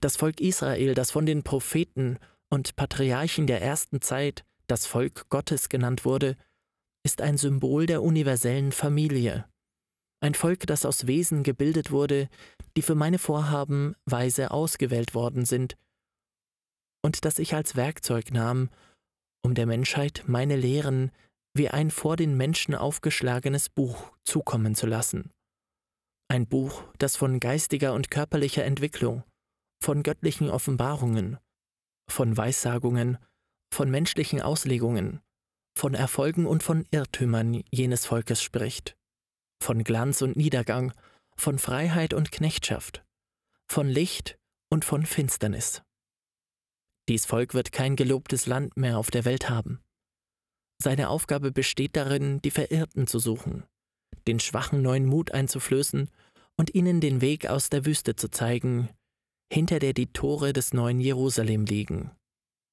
Das 0.00 0.16
Volk 0.16 0.40
Israel, 0.40 0.94
das 0.94 1.10
von 1.10 1.26
den 1.26 1.42
Propheten 1.42 2.18
und 2.50 2.76
Patriarchen 2.76 3.46
der 3.46 3.62
ersten 3.62 4.00
Zeit 4.00 4.44
das 4.66 4.86
Volk 4.86 5.28
Gottes 5.28 5.68
genannt 5.68 6.04
wurde, 6.04 6.36
ist 7.04 7.20
ein 7.22 7.38
Symbol 7.38 7.86
der 7.86 8.02
universellen 8.02 8.72
Familie, 8.72 9.46
ein 10.20 10.34
Volk, 10.34 10.66
das 10.66 10.84
aus 10.84 11.06
Wesen 11.06 11.42
gebildet 11.42 11.90
wurde, 11.90 12.28
die 12.76 12.82
für 12.82 12.96
meine 12.96 13.18
Vorhaben 13.18 13.94
weise 14.04 14.50
ausgewählt 14.50 15.14
worden 15.14 15.44
sind, 15.44 15.76
und 17.02 17.24
das 17.24 17.38
ich 17.38 17.54
als 17.54 17.76
Werkzeug 17.76 18.32
nahm, 18.32 18.70
um 19.44 19.54
der 19.54 19.66
Menschheit 19.66 20.24
meine 20.26 20.56
Lehren 20.56 21.12
wie 21.54 21.68
ein 21.68 21.90
vor 21.90 22.16
den 22.16 22.36
Menschen 22.36 22.74
aufgeschlagenes 22.74 23.68
Buch 23.68 24.12
zukommen 24.24 24.74
zu 24.74 24.86
lassen. 24.86 25.30
Ein 26.30 26.46
Buch, 26.46 26.84
das 26.98 27.16
von 27.16 27.40
geistiger 27.40 27.94
und 27.94 28.10
körperlicher 28.10 28.62
Entwicklung, 28.62 29.24
von 29.82 30.02
göttlichen 30.02 30.50
Offenbarungen, 30.50 31.38
von 32.06 32.36
Weissagungen, 32.36 33.16
von 33.72 33.90
menschlichen 33.90 34.42
Auslegungen, 34.42 35.22
von 35.74 35.94
Erfolgen 35.94 36.46
und 36.46 36.62
von 36.62 36.86
Irrtümern 36.90 37.64
jenes 37.70 38.04
Volkes 38.04 38.42
spricht, 38.42 38.94
von 39.62 39.84
Glanz 39.84 40.20
und 40.20 40.36
Niedergang, 40.36 40.92
von 41.34 41.58
Freiheit 41.58 42.12
und 42.12 42.30
Knechtschaft, 42.30 43.06
von 43.66 43.88
Licht 43.88 44.38
und 44.68 44.84
von 44.84 45.06
Finsternis. 45.06 45.82
Dies 47.08 47.24
Volk 47.24 47.54
wird 47.54 47.72
kein 47.72 47.96
gelobtes 47.96 48.44
Land 48.44 48.76
mehr 48.76 48.98
auf 48.98 49.10
der 49.10 49.24
Welt 49.24 49.48
haben. 49.48 49.80
Seine 50.76 51.08
Aufgabe 51.08 51.52
besteht 51.52 51.96
darin, 51.96 52.42
die 52.42 52.50
Verirrten 52.50 53.06
zu 53.06 53.18
suchen, 53.18 53.64
den 54.28 54.38
Schwachen 54.38 54.82
neuen 54.82 55.06
Mut 55.06 55.32
einzuflößen 55.32 56.08
und 56.56 56.74
ihnen 56.74 57.00
den 57.00 57.20
Weg 57.20 57.46
aus 57.48 57.70
der 57.70 57.86
Wüste 57.86 58.14
zu 58.14 58.30
zeigen, 58.30 58.88
hinter 59.52 59.78
der 59.78 59.94
die 59.94 60.12
Tore 60.12 60.52
des 60.52 60.72
neuen 60.72 61.00
Jerusalem 61.00 61.64
liegen, 61.64 62.10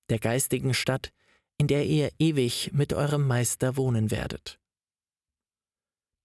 der 0.10 0.20
geistigen 0.20 0.74
Stadt, 0.74 1.12
in 1.58 1.68
der 1.68 1.86
ihr 1.86 2.12
ewig 2.20 2.72
mit 2.74 2.94
eurem 2.94 3.26
Meister 3.26 3.78
wohnen 3.78 4.12
werdet. 4.12 4.60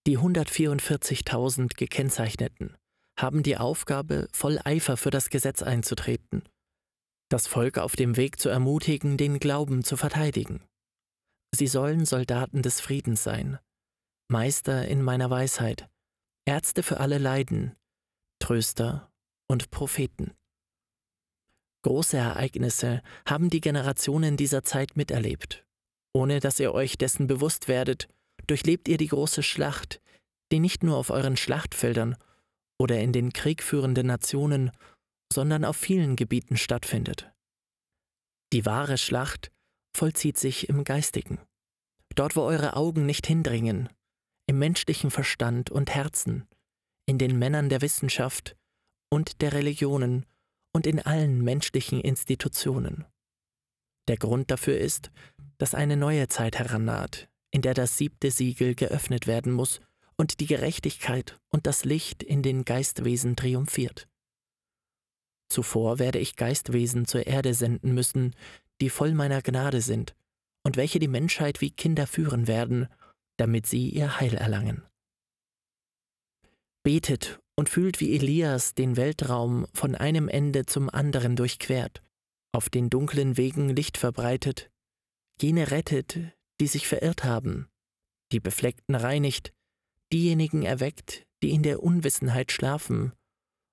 Die 0.06 0.18
144.000 0.18 1.76
Gekennzeichneten 1.76 2.76
haben 3.16 3.42
die 3.42 3.56
Aufgabe, 3.56 4.28
voll 4.32 4.58
Eifer 4.64 4.96
für 4.96 5.10
das 5.10 5.30
Gesetz 5.30 5.62
einzutreten, 5.62 6.42
das 7.28 7.46
Volk 7.46 7.78
auf 7.78 7.94
dem 7.94 8.16
Weg 8.16 8.40
zu 8.40 8.48
ermutigen, 8.48 9.16
den 9.16 9.38
Glauben 9.38 9.84
zu 9.84 9.96
verteidigen. 9.96 10.64
Sie 11.54 11.66
sollen 11.66 12.06
Soldaten 12.06 12.62
des 12.62 12.80
Friedens 12.80 13.22
sein, 13.22 13.58
Meister 14.30 14.86
in 14.86 15.02
meiner 15.02 15.28
Weisheit, 15.28 15.88
Ärzte 16.44 16.84
für 16.84 17.00
alle 17.00 17.18
Leiden, 17.18 17.74
Tröster 18.38 19.10
und 19.48 19.72
Propheten. 19.72 20.34
Große 21.82 22.16
Ereignisse 22.16 23.02
haben 23.26 23.50
die 23.50 23.60
Generationen 23.60 24.36
dieser 24.36 24.62
Zeit 24.62 24.96
miterlebt. 24.96 25.66
Ohne 26.12 26.38
dass 26.38 26.60
ihr 26.60 26.72
euch 26.72 26.96
dessen 26.96 27.26
bewusst 27.26 27.66
werdet, 27.66 28.08
durchlebt 28.46 28.86
ihr 28.86 28.98
die 28.98 29.08
große 29.08 29.42
Schlacht, 29.42 30.00
die 30.52 30.60
nicht 30.60 30.84
nur 30.84 30.96
auf 30.96 31.10
euren 31.10 31.36
Schlachtfeldern 31.36 32.16
oder 32.78 33.00
in 33.00 33.12
den 33.12 33.32
kriegführenden 33.32 34.06
Nationen, 34.06 34.70
sondern 35.32 35.64
auf 35.64 35.76
vielen 35.76 36.14
Gebieten 36.14 36.56
stattfindet. 36.56 37.32
Die 38.52 38.64
wahre 38.64 38.96
Schlacht 38.96 39.50
vollzieht 39.92 40.36
sich 40.36 40.68
im 40.68 40.84
Geistigen. 40.84 41.40
Dort, 42.14 42.36
wo 42.36 42.42
eure 42.42 42.76
Augen 42.76 43.06
nicht 43.06 43.26
hindringen, 43.26 43.88
im 44.50 44.58
menschlichen 44.58 45.12
Verstand 45.12 45.70
und 45.70 45.94
Herzen, 45.94 46.44
in 47.06 47.18
den 47.18 47.38
Männern 47.38 47.68
der 47.68 47.82
Wissenschaft 47.82 48.56
und 49.08 49.42
der 49.42 49.52
Religionen 49.52 50.26
und 50.72 50.88
in 50.88 50.98
allen 50.98 51.40
menschlichen 51.44 52.00
Institutionen. 52.00 53.04
Der 54.08 54.16
Grund 54.16 54.50
dafür 54.50 54.76
ist, 54.76 55.12
dass 55.58 55.76
eine 55.76 55.96
neue 55.96 56.26
Zeit 56.26 56.58
herannaht, 56.58 57.28
in 57.52 57.62
der 57.62 57.74
das 57.74 57.96
siebte 57.96 58.32
Siegel 58.32 58.74
geöffnet 58.74 59.28
werden 59.28 59.52
muss 59.52 59.78
und 60.16 60.40
die 60.40 60.46
Gerechtigkeit 60.46 61.38
und 61.50 61.68
das 61.68 61.84
Licht 61.84 62.24
in 62.24 62.42
den 62.42 62.64
Geistwesen 62.64 63.36
triumphiert. 63.36 64.08
Zuvor 65.48 66.00
werde 66.00 66.18
ich 66.18 66.34
Geistwesen 66.34 67.06
zur 67.06 67.24
Erde 67.28 67.54
senden 67.54 67.94
müssen, 67.94 68.34
die 68.80 68.90
voll 68.90 69.14
meiner 69.14 69.42
Gnade 69.42 69.80
sind 69.80 70.16
und 70.64 70.76
welche 70.76 70.98
die 70.98 71.06
Menschheit 71.06 71.60
wie 71.60 71.70
Kinder 71.70 72.08
führen 72.08 72.48
werden, 72.48 72.88
damit 73.40 73.66
sie 73.66 73.88
ihr 73.88 74.20
Heil 74.20 74.34
erlangen. 74.34 74.86
Betet 76.82 77.40
und 77.56 77.70
fühlt 77.70 77.98
wie 78.00 78.14
Elias 78.14 78.74
den 78.74 78.96
Weltraum 78.96 79.66
von 79.72 79.94
einem 79.94 80.28
Ende 80.28 80.66
zum 80.66 80.90
anderen 80.90 81.36
durchquert, 81.36 82.02
auf 82.52 82.68
den 82.68 82.90
dunklen 82.90 83.38
Wegen 83.38 83.70
Licht 83.70 83.96
verbreitet, 83.96 84.70
jene 85.40 85.70
rettet, 85.70 86.18
die 86.60 86.66
sich 86.66 86.86
verirrt 86.86 87.24
haben, 87.24 87.68
die 88.32 88.40
Befleckten 88.40 88.94
reinigt, 88.94 89.54
diejenigen 90.12 90.62
erweckt, 90.62 91.26
die 91.42 91.50
in 91.50 91.62
der 91.62 91.82
Unwissenheit 91.82 92.52
schlafen, 92.52 93.12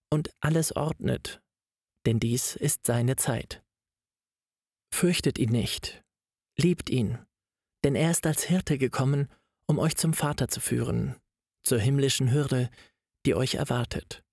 und 0.10 0.34
alles 0.40 0.74
ordnet, 0.74 1.42
denn 2.06 2.22
dies 2.22 2.56
ist 2.56 2.86
seine 2.86 3.18
Zeit. 3.18 3.64
Fürchtet 4.94 5.38
ihn 5.38 5.52
nicht, 5.52 6.04
liebt 6.58 6.90
ihn, 6.90 7.18
denn 7.84 7.96
er 7.96 8.12
ist 8.12 8.26
als 8.26 8.44
Hirte 8.44 8.78
gekommen, 8.78 9.30
um 9.68 9.80
euch 9.80 9.98
zum 9.98 10.14
Vater 10.14 10.48
zu 10.48 10.60
führen, 10.60 11.16
zur 11.64 11.80
himmlischen 11.80 12.32
Hürde, 12.32 12.70
die 13.26 13.36
euch 13.36 13.56
erwartet. 13.56 14.24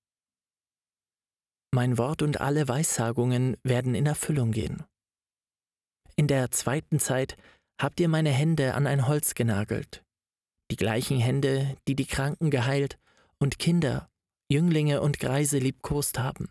Mein 1.72 1.98
Wort 1.98 2.22
und 2.22 2.40
alle 2.40 2.68
Weissagungen 2.68 3.56
werden 3.64 3.96
in 3.96 4.06
Erfüllung 4.06 4.52
gehen. 4.52 4.84
In 6.14 6.28
der 6.28 6.52
zweiten 6.52 7.00
Zeit 7.00 7.36
habt 7.80 7.98
ihr 7.98 8.08
meine 8.08 8.30
Hände 8.30 8.74
an 8.74 8.86
ein 8.86 9.08
Holz 9.08 9.34
genagelt, 9.34 10.04
die 10.70 10.76
gleichen 10.76 11.18
Hände, 11.18 11.76
die 11.88 11.96
die 11.96 12.06
Kranken 12.06 12.50
geheilt 12.50 12.98
und 13.38 13.58
Kinder, 13.58 14.08
Jünglinge 14.48 15.00
und 15.00 15.18
Greise 15.18 15.58
liebkost 15.58 16.18
haben. 16.20 16.48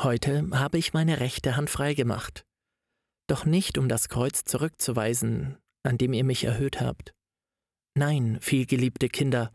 Heute 0.00 0.48
habe 0.52 0.78
ich 0.78 0.94
meine 0.94 1.20
rechte 1.20 1.54
Hand 1.56 1.68
freigemacht, 1.68 2.46
doch 3.28 3.44
nicht 3.44 3.76
um 3.76 3.88
das 3.88 4.08
Kreuz 4.08 4.44
zurückzuweisen, 4.44 5.58
an 5.82 5.98
dem 5.98 6.14
ihr 6.14 6.24
mich 6.24 6.44
erhöht 6.44 6.80
habt. 6.80 7.12
Nein, 7.94 8.38
vielgeliebte 8.40 9.08
Kinder, 9.08 9.52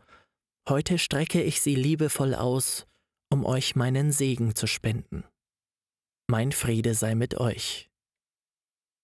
Heute 0.68 0.98
strecke 0.98 1.42
ich 1.42 1.62
sie 1.62 1.74
liebevoll 1.74 2.34
aus, 2.34 2.86
um 3.30 3.46
euch 3.46 3.74
meinen 3.74 4.12
Segen 4.12 4.54
zu 4.54 4.66
spenden. 4.66 5.24
Mein 6.30 6.52
Friede 6.52 6.92
sei 6.92 7.14
mit 7.14 7.40
euch. 7.40 7.87